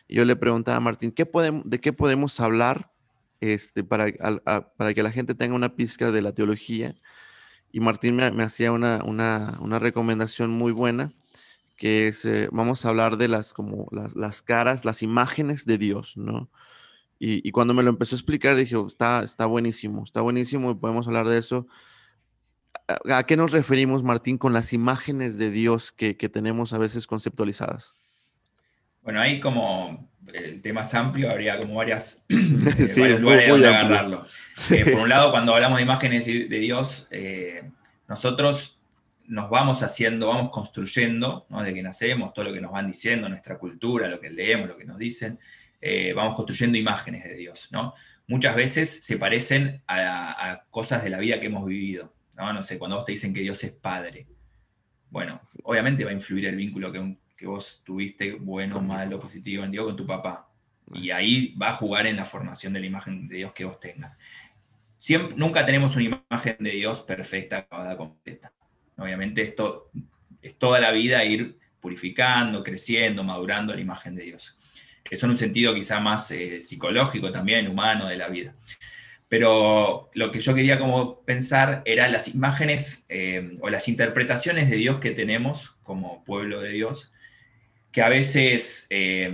[0.07, 2.91] Yo le preguntaba a Martín, ¿qué podemos, ¿de qué podemos hablar
[3.39, 4.05] este, para,
[4.77, 6.95] para que la gente tenga una pizca de la teología?
[7.71, 11.11] Y Martín me, me hacía una, una, una, recomendación muy buena,
[11.77, 15.79] que es, eh, vamos a hablar de las, como las, las caras, las imágenes de
[15.79, 16.49] Dios, ¿no?
[17.23, 20.73] Y, cuando me lo empezó a explicar, dije, oh, está, está buenísimo, está buenísimo y
[20.73, 21.67] podemos hablar de eso.
[22.87, 27.93] ¿A, qué nos referimos, Martín, con las imágenes de Dios que, tenemos a veces conceptualizadas?
[29.03, 34.25] Bueno, ahí como el tema es amplio, habría como varias, eh, lugares donde agarrarlo.
[34.71, 37.69] Eh, por un lado, cuando hablamos de imágenes de Dios, eh,
[38.09, 38.79] nosotros
[39.27, 41.59] nos vamos haciendo, vamos construyendo, ¿no?
[41.59, 44.75] desde que nacemos, todo lo que nos van diciendo, nuestra cultura, lo que leemos, lo
[44.75, 45.37] que nos dicen,
[45.81, 47.93] eh, vamos construyendo imágenes de Dios, ¿no?
[48.27, 52.53] Muchas veces se parecen a, cosas de la vida que hemos vivido, ¿no?
[52.53, 54.27] No sé, cuando vos te dicen que Dios es Padre,
[55.09, 59.71] bueno, obviamente va a influir el vínculo que, que vos tuviste, bueno, malo, positivo, en
[59.71, 60.47] Dios, con tu papá.
[60.93, 63.79] Y ahí va a jugar en la formación de la imagen de Dios que vos
[63.79, 64.17] tengas.
[64.99, 68.53] Siempre, nunca tenemos una imagen de Dios perfecta, acabada, completa.
[68.97, 69.89] Obviamente esto
[70.41, 74.59] es toda la vida ir purificando, creciendo, madurando la imagen de Dios.
[75.09, 78.53] Eso en un sentido quizá más eh, psicológico también, humano de la vida.
[79.27, 84.75] Pero lo que yo quería como pensar era las imágenes eh, o las interpretaciones de
[84.75, 87.11] Dios que tenemos como pueblo de Dios,
[87.91, 89.33] que a veces eh,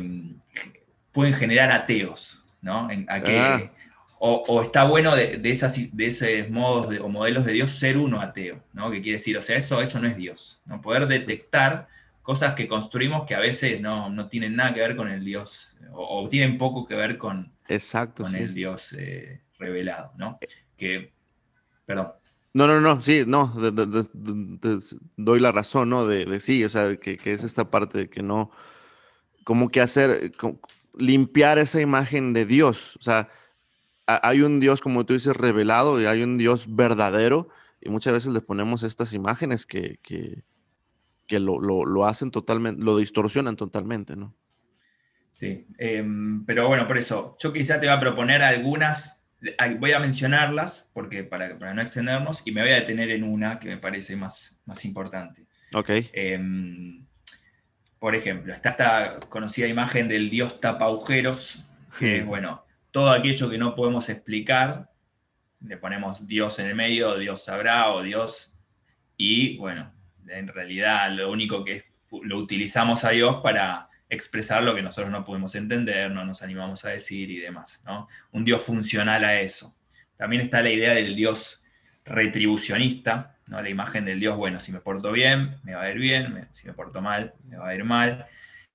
[1.12, 2.88] pueden generar ateos, ¿no?
[3.08, 3.72] Ah.
[4.20, 8.64] o, está bueno de, esas, de esos modos o modelos de Dios ser uno ateo,
[8.74, 8.92] ¿no?
[8.92, 10.80] Que quiere decir, o sea, eso, eso no es Dios, ¿no?
[10.80, 11.88] Poder detectar
[12.28, 16.28] cosas que construimos que a veces no, tienen nada que ver con el Dios, o,
[16.28, 20.38] tienen poco que ver con, Exacto, con el Dios eh, revelado, ¿no?
[20.76, 21.14] Que,
[21.86, 22.10] perdón.
[22.54, 23.54] No, no, no, sí, no,
[25.16, 26.06] doy la razón, ¿no?
[26.06, 28.52] De, sí, o sea, que, que, es esta parte de que no,
[29.46, 30.34] como que hacer,
[30.98, 32.98] limpiar esa imagen de Dios.
[32.98, 33.30] O sea,
[34.06, 37.48] hay un Dios, como tú dices, revelado y hay un Dios verdadero.
[37.80, 40.44] Y muchas veces le ponemos estas imágenes que, que,
[41.30, 44.36] lo, hacen totalmente, lo distorsionan totalmente, ¿no?
[45.34, 49.24] Sí, em, pero bueno, por eso, yo quizá te voy a proponer algunas,
[49.80, 53.60] voy a mencionarlas porque para, para, no extendernos y me voy a detener en una
[53.60, 55.46] que me parece más, más importante.
[55.74, 55.90] Ok.
[56.14, 57.06] Em,
[58.00, 61.64] por ejemplo, está esta conocida imagen del dios tapa agujeros,
[62.00, 64.92] que es, bueno, todo aquello que no podemos explicar,
[65.62, 68.54] le ponemos Dios en el medio, Dios sabrá o Dios,
[69.18, 69.92] y bueno,
[70.30, 71.86] en realidad lo único que
[72.24, 76.86] lo utilizamos a Dios para expresar lo que nosotros no podemos entender, no nos animamos
[76.86, 78.08] a decir y demás, ¿no?
[78.32, 79.76] Un Dios funcional a eso.
[80.16, 81.66] También está la idea del Dios
[82.06, 83.62] retribucionista, ¿no?
[83.62, 86.68] La imagen del Dios, bueno, si me porto bien, me va a ir bien, si
[86.68, 88.26] me porto mal, me va a ir mal.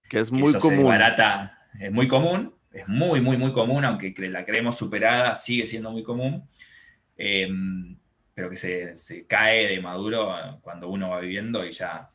[0.08, 0.86] Que es muy común.
[0.86, 5.90] Barata, es muy común, es muy, muy, muy común, aunque la creemos superada, sigue siendo
[5.90, 6.46] muy común.
[7.16, 7.96] Em,
[8.34, 12.10] pero que se, cae de maduro cuando uno va viviendo y ya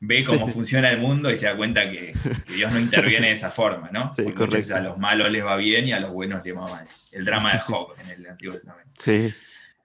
[0.00, 2.14] ve cómo funciona el mundo y se da cuenta que,
[2.48, 4.08] Dios no interviene de esa forma, ¿no?
[4.08, 4.74] Sí, correcto.
[4.74, 6.88] A los malos les va bien y a los buenos les va mal.
[7.12, 8.90] El drama de Job en el Antiguo Testamento.
[8.96, 9.32] Sí.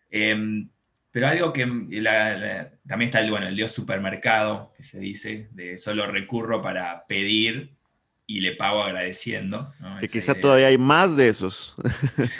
[0.10, 0.70] Em,
[1.12, 6.08] pero algo que también está el, bueno, el Dios supermercado, que se dice, de solo
[6.08, 7.75] recurro para pedir
[8.28, 9.72] y le pago agradeciendo.
[10.00, 11.76] Que quizá todavía hay más de esos.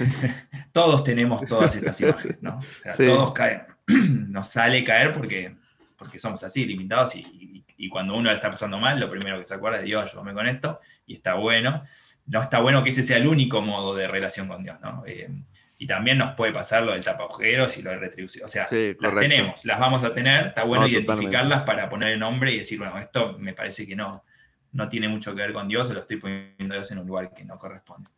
[0.72, 2.58] todos tenemos todas estas imágenes, ¿no?
[2.60, 3.64] O sea, todos caen.
[4.32, 5.56] Nos sale caer porque,
[5.98, 7.44] porque somos así, limitados, y,
[7.90, 10.82] cuando uno está pasando mal, lo primero que se acuerda es Dios, ayúdame con esto,
[11.06, 11.84] y está bueno.
[12.26, 15.04] No está bueno que ese sea el único modo de relación con Dios, ¿no?
[15.06, 15.30] Eh,
[15.78, 18.46] y también nos puede pasar lo del tapajeros y lo de retribución.
[18.46, 18.66] O sea,
[19.00, 20.48] las tenemos, las vamos a tener.
[20.48, 24.26] Está bueno identificarlas para poner el nombre y decir, bueno, esto me parece que no,
[24.76, 27.34] no tiene mucho que ver con Dios, o lo estoy poniendo Dios en un lugar
[27.34, 28.10] que no corresponde.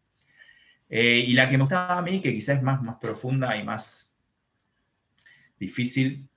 [0.89, 3.63] Eh, y la que me gustaba a mí, que quizás es más, más profunda y
[3.63, 4.13] más
[5.59, 6.27] difícil,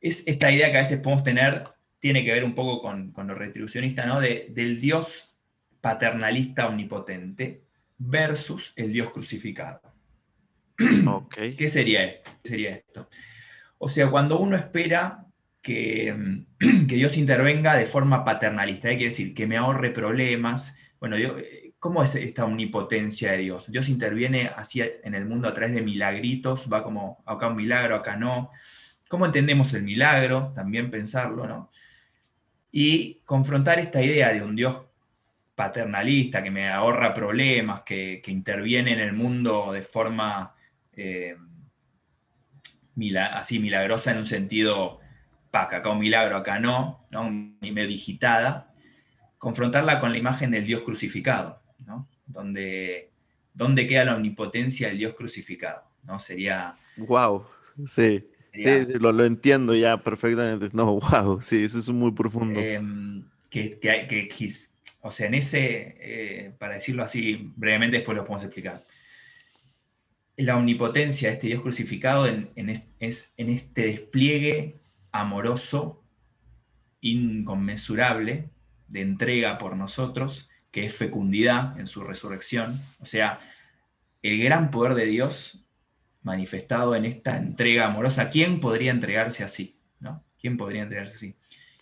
[0.00, 1.64] es esta idea que a veces podemos tener,
[1.98, 4.20] tiene que ver un poco con, con lo retribucionista, ¿no?
[4.20, 5.34] De, del Dios
[5.80, 7.62] paternalista omnipotente
[7.96, 9.80] versus el Dios crucificado.
[11.56, 12.30] ¿Qué sería esto?
[12.44, 13.08] sería esto?
[13.78, 15.25] O sea, cuando uno espera
[15.66, 16.14] que,
[16.88, 20.78] que, Dios intervenga de forma paternalista, hay que decir, que me ahorre problemas.
[21.00, 21.16] Bueno,
[21.80, 23.70] ¿cómo es esta omnipotencia de Dios?
[23.70, 27.96] Dios interviene así en el mundo a través de milagritos, va como acá un milagro,
[27.96, 28.52] acá no.
[29.08, 30.52] ¿Cómo entendemos el milagro?
[30.54, 31.70] También pensarlo, ¿no?
[32.70, 34.82] Y confrontar esta idea de un Dios
[35.56, 40.54] paternalista que me ahorra problemas, que, que interviene en el mundo de forma
[40.92, 41.36] eh,
[43.32, 45.00] así milagrosa en un sentido,
[45.56, 47.30] paca, acá un milagro, acá no, ¿no?
[47.30, 48.74] medio digitada,
[49.38, 52.06] confrontarla con la imagen del Dios crucificado, ¿no?
[52.26, 53.08] donde,
[53.54, 56.18] donde queda la omnipotencia del Dios crucificado, ¿no?
[56.18, 56.76] Sería...
[56.98, 57.46] Wow,
[57.86, 58.22] sí.
[58.52, 60.68] sí, lo, entiendo ya perfectamente.
[60.74, 62.60] No, wow, sí, eso es muy profundo.
[62.60, 64.52] Em, que, que,
[65.00, 68.84] o sea, en ese, eh, para decirlo así brevemente, después lo podemos explicar
[70.38, 72.50] la omnipotencia de este Dios crucificado en,
[73.00, 74.76] es en este despliegue
[75.20, 76.04] amoroso,
[77.00, 78.50] inconmensurable,
[78.88, 82.80] de entrega por nosotros, que es fecundidad en su resurrección.
[83.00, 83.40] O sea,
[84.22, 85.64] el gran poder de Dios
[86.22, 88.30] manifestado en esta entrega amorosa.
[88.30, 89.78] ¿Quién podría entregarse así?
[90.00, 90.24] ¿no?
[90.40, 91.36] ¿Quién podría entregarse así?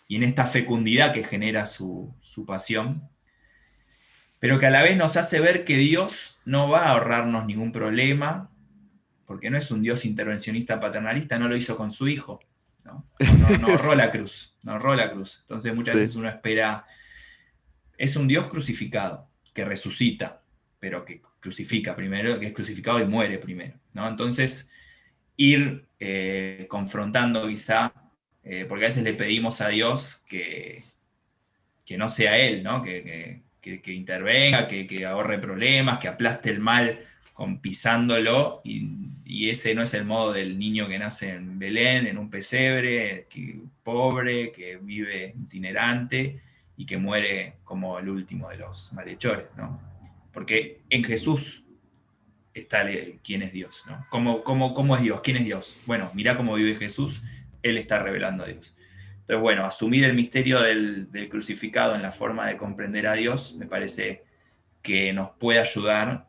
[0.07, 3.09] Y en esta fecundidad que genera su, su pasión,
[4.39, 7.72] pero que a la vez nos hace ver que Dios no va a ahorrarnos ningún
[7.72, 8.51] problema,
[9.24, 12.41] porque no es un Dios intervencionista paternalista, no lo hizo con su hijo.
[12.85, 15.41] No, no, ahorró la cruz, no ahorró la cruz.
[15.43, 16.85] Entonces muchas veces uno espera,
[17.97, 20.43] es un Dios crucificado, que resucita,
[20.78, 23.78] pero que crucifica primero, que es crucificado y muere primero.
[23.93, 24.09] ¿no?
[24.09, 24.70] Entonces,
[25.37, 27.93] ir eh, confrontando quizá,
[28.43, 30.85] eh, porque a veces le pedimos a Dios que,
[31.85, 32.82] que no sea Él, ¿no?
[32.82, 37.01] que, que, intervenga, que, ahorre problemas, que aplaste el mal
[37.35, 42.16] con pisándolo, y, ese no es el modo del niño que nace en Belén, en
[42.16, 46.41] un pesebre, que, pobre, que vive itinerante
[46.76, 49.80] y que muere como el último de los malhechores, ¿no?
[50.32, 51.64] Porque en Jesús
[52.55, 52.87] está
[53.22, 54.07] quién es Dios, ¿no?
[54.09, 55.20] ¿Cómo, cómo, es Dios?
[55.22, 55.76] ¿Quién es Dios?
[55.85, 57.22] Bueno, mira cómo vive Jesús,
[57.62, 58.74] Él está revelando a Dios.
[59.20, 63.66] Entonces, bueno, asumir el misterio del, crucificado en la forma de comprender a Dios me
[63.66, 64.22] parece
[64.82, 66.28] que nos puede ayudar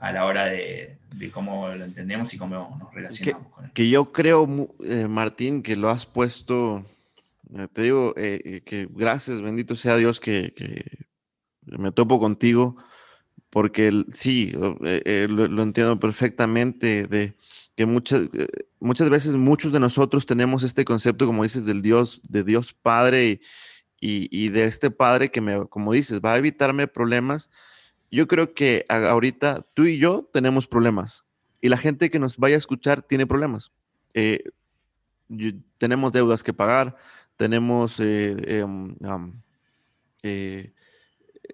[0.00, 0.98] a la hora de,
[1.32, 3.70] cómo lo entendemos y cómo nos relacionamos con él.
[3.72, 6.84] Que yo creo, eh, Martín, que lo has puesto,
[7.54, 10.84] eh, te digo, eh, que gracias, bendito sea Dios que, que
[11.64, 12.76] me topo contigo
[13.50, 17.34] porque sí, eh, eh, lo, entiendo perfectamente, de
[17.76, 18.46] que muchas, eh,
[18.80, 23.40] muchas veces muchos de nosotros tenemos este concepto, como dices, del Dios, de Dios Padre
[24.00, 27.50] y, de este Padre que, me, como dices, va a evitarme problemas.
[28.10, 31.24] Yo creo que ahorita tú y yo tenemos problemas
[31.60, 33.72] y la gente que nos vaya a escuchar tiene problemas.
[35.78, 36.96] tenemos deudas que pagar,
[37.36, 38.96] tenemos em,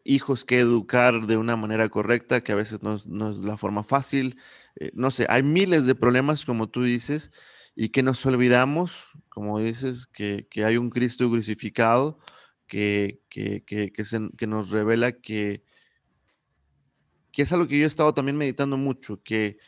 [0.05, 4.39] hijos que educar de una manera correcta, que a veces no es, la forma fácil.
[4.77, 7.31] Eh, no sé, hay miles de problemas, como tú dices,
[7.77, 12.19] y que nos olvidamos, como dices, que, hay un Cristo crucificado
[12.67, 13.21] que,
[14.47, 15.65] nos revela que,
[17.35, 19.59] que es algo que yo he estado también meditando mucho, que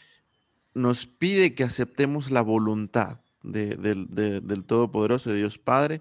[0.73, 6.01] nos pide que aceptemos la voluntad del Todopoderoso, de Dios Padre,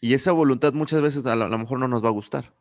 [0.00, 2.52] y esa voluntad muchas veces a lo mejor no nos va a gustar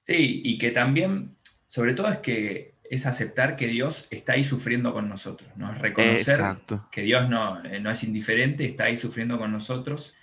[0.00, 1.36] Sí, y que también,
[1.66, 5.72] sobre todo es que es aceptar que Dios está ahí sufriendo con nosotros, ¿no?
[5.72, 6.40] Es reconocer
[6.92, 10.14] que Dios no, eh, no es indiferente, está ahí sufriendo con nosotros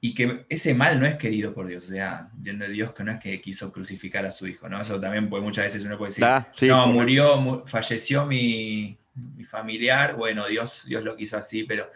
[0.00, 3.20] y que ese mal no es querido por Dios, o sea, Dios que no es
[3.20, 4.80] que quiso crucificar a su hijo, ¿no?
[4.80, 10.46] Eso también pues, muchas veces uno puede decir, no, murió, falleció mi, mi, familiar, bueno,
[10.46, 11.90] Dios, Dios lo quiso así, pero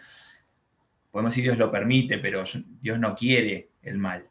[1.11, 2.43] podemos decir Dios lo permite, pero
[2.81, 4.27] Dios no quiere el mal.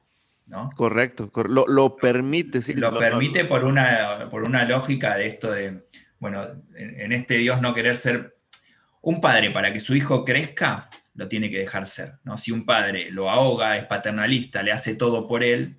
[0.76, 2.74] Correcto, lo, permite, sí.
[2.74, 5.84] Lo, permite por una, por una lógica de esto de,
[6.18, 8.36] bueno, en, este Dios no querer ser
[9.00, 12.38] un padre para que su hijo crezca, lo tiene que dejar ser, ¿no?
[12.38, 15.76] Si un padre lo ahoga, es paternalista, le hace todo por él,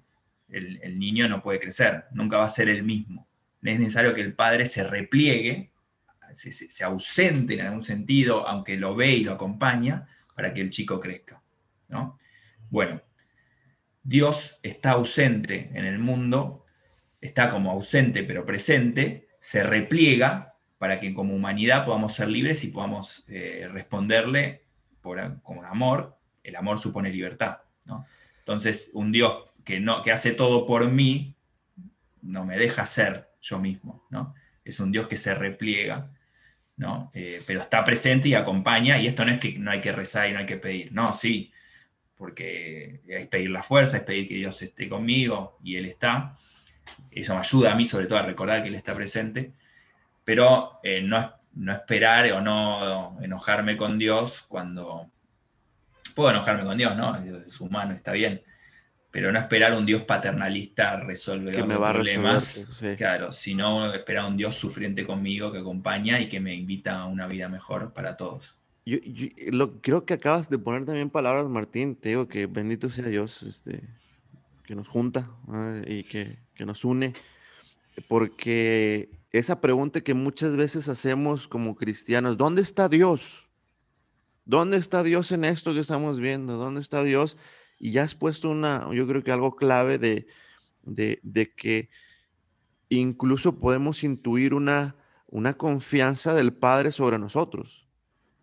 [0.50, 3.28] el, niño no puede crecer, nunca va a ser el mismo.
[3.64, 5.72] Es necesario que el padre se repliegue,
[6.34, 10.70] se, se ausente en algún sentido, aunque lo ve y lo acompaña, para que el
[10.70, 11.42] chico crezca,
[11.88, 12.20] ¿no?
[12.70, 13.02] Bueno,
[14.04, 16.66] Dios está ausente en el mundo,
[17.22, 22.68] está como ausente pero presente, se repliega para que como humanidad podamos ser libres y
[22.68, 24.63] podamos eh, responderle
[25.04, 26.18] por, con amor.
[26.44, 27.58] El amor supone libertad.
[28.40, 31.36] Entonces, un Dios que, no, que hace todo por mí
[32.24, 34.06] no me deja ser yo mismo.
[34.10, 34.34] ¿no?
[34.66, 36.10] Es un Dios que se repliega.
[36.78, 37.12] ¿no?
[37.14, 40.30] Eh, pero está presente y acompaña, y esto no es que no hay que rezar
[40.30, 41.52] y no hay que pedir, no, sí,
[42.18, 46.38] porque es pedir la fuerza, es pedir que Dios esté conmigo y Él está.
[47.12, 49.54] Eso me ayuda a mí sobre todo a recordar que Él está presente,
[50.24, 55.10] pero eh, no, no esperar o no enojarme con Dios cuando...
[56.16, 57.16] Puedo enojarme con Dios, ¿no?
[57.18, 58.44] Es humano, está bien,
[59.14, 62.84] pero no esperar un Dios paternalista resolver que me va problemas.
[62.84, 67.06] A Claro, sino esperar un Dios sufriente conmigo que acompaña y que me invita a
[67.06, 68.58] una vida mejor para todos.
[68.88, 68.98] Yo,
[69.52, 71.96] lo, creo que acabas de poner también palabras, Martín.
[71.96, 73.84] Te digo que bendito sea Dios, este,
[74.66, 75.30] que nos junta
[75.86, 77.14] y que, que, nos une.
[78.08, 83.50] Porque esa pregunta que muchas veces hacemos como cristianos, ¿dónde está Dios?
[84.46, 86.56] ¿Dónde está Dios en esto que estamos viendo?
[86.56, 87.36] ¿Dónde está Dios?
[87.80, 90.28] Y ya has puesto una, yo creo que algo clave de,
[90.84, 91.90] de, de que
[92.88, 94.96] incluso podemos intuir una,
[95.28, 97.84] una confianza del Padre sobre nosotros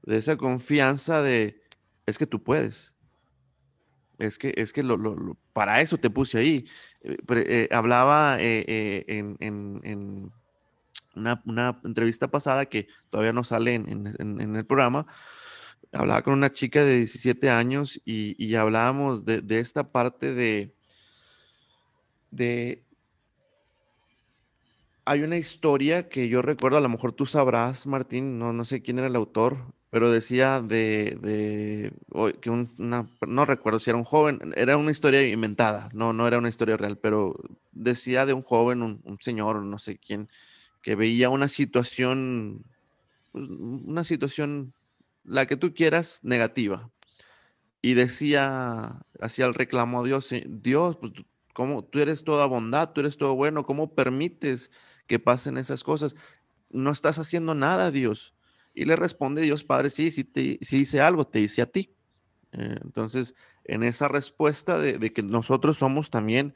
[0.03, 1.63] de esa confianza de,
[2.07, 2.93] es que tú puedes.
[4.19, 4.99] Es que, es que lo,
[5.53, 6.67] para eso te puse ahí.
[7.03, 10.33] Eh, eh, hablaba eh, en,
[11.45, 15.07] una, entrevista pasada que todavía no sale en, el programa.
[15.93, 20.75] Hablaba con una chica de 17 años y, hablábamos de, de, esta parte de,
[22.31, 22.85] de...
[25.05, 28.83] Hay una historia que yo recuerdo, a lo mejor tú sabrás, Martín, no, no sé
[28.83, 29.59] quién era el autor,
[29.91, 31.93] pero decía de, de
[32.41, 36.39] que una, no recuerdo si era un joven, era una historia inventada, no, no era
[36.39, 37.35] una historia real, pero
[37.73, 40.29] decía de un joven, un, señor, no sé quién,
[40.83, 42.65] que veía una situación,
[43.33, 44.73] pues, una situación,
[45.25, 46.91] la que tú quieras, negativa.
[47.83, 51.13] Y decía, hacía el reclamo a Dios, Dios, pues,
[51.55, 54.71] ¿cómo tú eres toda bondad, tú eres todo bueno, cómo permites
[55.07, 56.17] que pasen esas cosas?
[56.71, 58.35] No estás haciendo nada, Dios
[58.75, 61.95] y le responde Dios Padre, sí, sí, te, hice algo, te hice a ti.
[62.53, 66.55] Eh, entonces, en esa respuesta de, que nosotros somos también,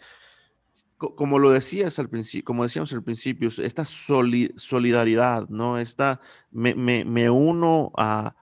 [0.97, 5.79] como lo decías al principio, como decíamos al principio, esta solidaridad, ¿no?
[5.79, 6.21] Esta,
[6.51, 8.35] me, me, uno a,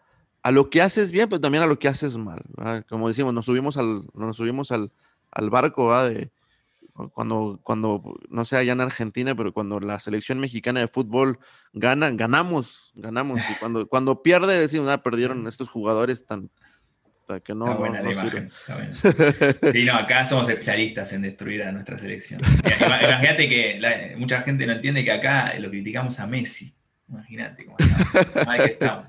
[0.42, 2.42] a, lo que haces bien, pero también a lo que haces mal.
[2.88, 4.92] Como decimos, nos subimos al, nos subimos al,
[5.30, 6.30] al barco de,
[7.14, 11.38] cuando, cuando, no sé, allá en Argentina, pero cuando la selección mexicana de fútbol
[11.72, 13.40] gana, ganamos, ganamos.
[13.50, 16.50] Y cuando, cuando pierde, decimos, ah, perdieron estos jugadores tan,
[17.44, 17.66] que no.
[17.66, 18.50] Está buena la imagen.
[19.72, 22.40] Sí, no, acá somos especialistas en destruir a nuestra selección.
[22.64, 26.74] Imagínate que mucha gente no entiende que acá lo criticamos a Messi.
[27.08, 29.06] Imagínate cómo estamos.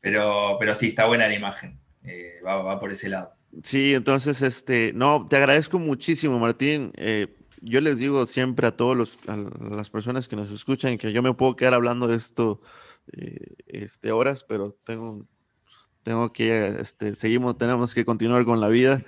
[0.00, 1.78] Pero, pero sí, está buena la imagen.
[2.04, 3.32] Eh, va, va por ese lado.
[3.62, 6.92] Sí, entonces, este, no, te agradezco muchísimo, Martín.
[6.96, 7.28] Eh,
[7.60, 11.22] yo les digo siempre a todos los, a las personas que nos escuchan que yo
[11.22, 12.60] me puedo quedar hablando de esto
[13.12, 15.26] eh, este, horas, pero tengo,
[16.08, 19.02] tengo que, este, seguimos, tenemos que continuar con la vida.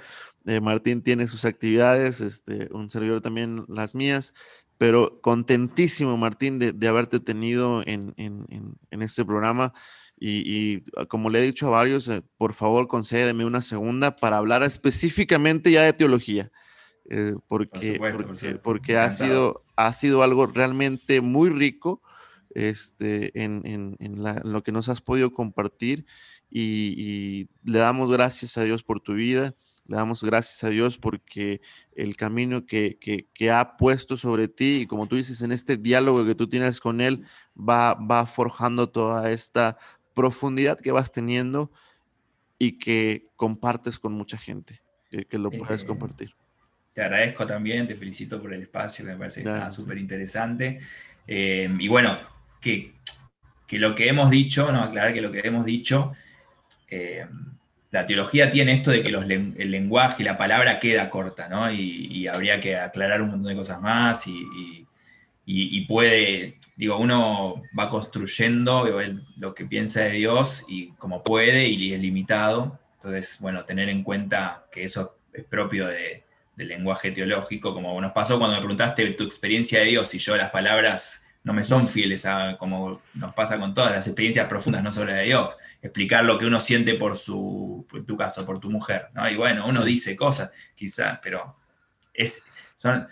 [0.44, 4.34] Eh, Martín tiene sus actividades, este, un servidor también las mías,
[4.76, 9.72] pero contentísimo, Martín, de, de haberte tenido en, en, en, en este programa.
[10.18, 14.36] Y, ah, como le he dicho a varios, eh, por favor concédeme una segunda para
[14.36, 16.50] hablar específicamente ya de teología,
[17.08, 17.98] eh, porque,
[18.62, 22.02] porque, ha, sido, ha sido algo realmente muy rico
[22.54, 24.22] este, en, en, en,
[24.52, 26.04] lo que nos has podido compartir
[26.50, 29.54] y, le damos gracias a Dios por tu vida.
[29.86, 31.60] Le damos gracias a Dios porque
[31.96, 35.76] el camino que, que, que, ha puesto sobre ti y como tú dices, en este
[35.76, 37.24] diálogo que tú tienes con Él,
[37.56, 39.78] va, va forjando toda esta
[40.14, 41.72] profundidad que vas teniendo
[42.58, 46.34] y que compartes con mucha gente, que, lo puedes eh, compartir.
[46.92, 50.80] Te agradezco también, te felicito por el espacio, me parece que está súper interesante.
[51.26, 52.18] Eh, y bueno,
[52.60, 52.92] que,
[53.66, 56.12] que, lo que hemos dicho, no, aclarar que lo que hemos dicho,
[56.90, 57.26] eh,
[57.90, 61.72] la teología tiene esto de que los, el lenguaje y la palabra queda corta, ¿no?
[61.72, 68.86] Y, habría que aclarar un montón de cosas más y puede, digo, uno va construyendo
[69.38, 72.78] lo que piensa de Dios y como puede y es limitado.
[72.96, 76.22] Entonces, bueno, tener en cuenta que eso es propio de,
[76.60, 80.36] del lenguaje teológico, como nos pasó cuando me preguntaste tu experiencia de Dios y yo
[80.36, 84.82] las palabras no me son fieles a como nos pasa con todas las experiencias profundas,
[84.82, 85.48] no solo de Dios.
[85.82, 89.28] Explicar lo que uno siente por su, en tu caso, por tu mujer, ¿no?
[89.30, 91.56] Y bueno, uno dice cosas, quizás, pero
[92.12, 92.44] es,
[92.76, 93.06] son,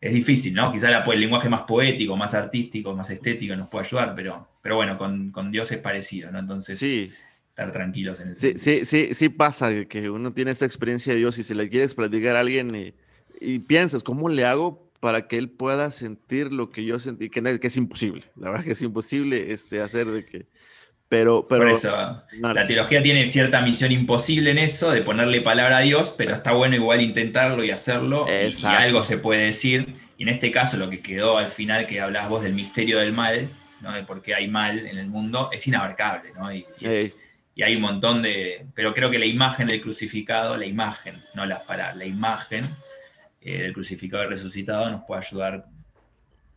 [0.00, 0.70] es difícil, ¿no?
[0.72, 4.96] Quizá el lenguaje más poético, más artístico, más estético nos puede ayudar, pero, pero bueno,
[4.96, 6.38] con, Dios es parecido, ¿no?
[6.38, 11.12] Entonces, estar tranquilos en ese sí, sí, sí, sí pasa que uno tiene esta experiencia
[11.12, 12.94] de Dios y si le quieres platicar a alguien
[13.40, 17.28] y, piensas, ¿cómo le hago para que él pueda sentir lo que yo sentí?
[17.28, 20.46] Que, que es imposible, la verdad que es imposible este, hacer de que
[21.08, 25.78] pero, pero, Por eso, la teología tiene cierta misión imposible en eso, de ponerle palabra
[25.78, 29.94] a Dios, pero está bueno igual intentarlo y hacerlo, y, algo se puede decir.
[30.18, 33.12] Y en este caso, lo que quedó al final, que hablabas vos del misterio del
[33.12, 33.48] mal,
[33.80, 33.94] ¿no?
[33.94, 36.32] de por qué hay mal en el mundo, es inabarcable.
[36.38, 36.52] ¿no?
[36.52, 36.66] Y,
[37.60, 38.66] hay un montón de.
[38.74, 42.64] Pero creo que la imagen del crucificado, la imagen, no las palabras, la imagen
[43.40, 45.64] eh, del crucificado y resucitado nos puede ayudar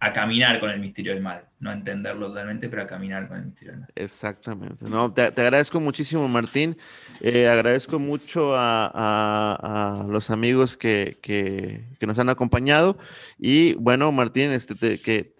[0.03, 3.37] a caminar con el misterio del mal, no a entenderlo totalmente, pero a caminar con
[3.37, 3.89] el misterio del mal.
[3.93, 4.89] Exactamente.
[4.89, 6.75] No, te, agradezco muchísimo, Martín.
[7.19, 12.97] Eh, agradezco mucho a, los amigos que, que, nos han acompañado.
[13.37, 15.35] Y bueno, Martín, este, que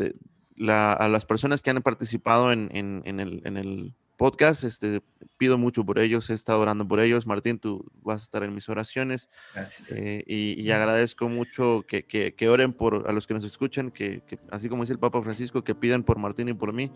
[0.70, 4.63] a las personas que han participado en, en, el, en el podcast.
[4.65, 5.01] Este,
[5.38, 7.26] pido mucho por ellos, he estado orando por ellos.
[7.26, 9.32] Martín, tú vas a estar en mis oraciones.
[9.55, 9.91] Gracias.
[9.93, 14.69] Eh, y, agradezco mucho que, que, oren por a los que nos escuchan, que, así
[14.69, 16.91] como dice el Papa Francisco, que pidan por Martín y por mí,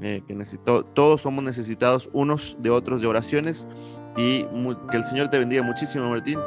[0.00, 3.66] eh, que necesito, todos somos necesitados unos de otros de oraciones
[4.16, 4.44] y
[4.92, 6.38] que el Señor te bendiga muchísimo, Martín.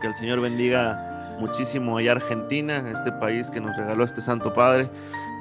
[0.00, 4.90] que el Señor bendiga muchísimo allá Argentina, este país que nos regaló este Santo Padre.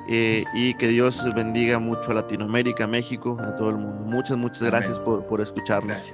[0.07, 4.03] Eh, y que Dios bendiga mucho a Latinoamérica, México, a todo el mundo.
[4.03, 6.13] Muchas, muchas gracias por, por escucharnos.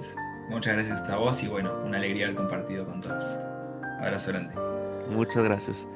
[0.50, 3.24] Muchas gracias a vos y bueno, una alegría haber compartido con todos.
[4.00, 4.54] Abrazo grande.
[5.10, 5.88] Muchas gracias.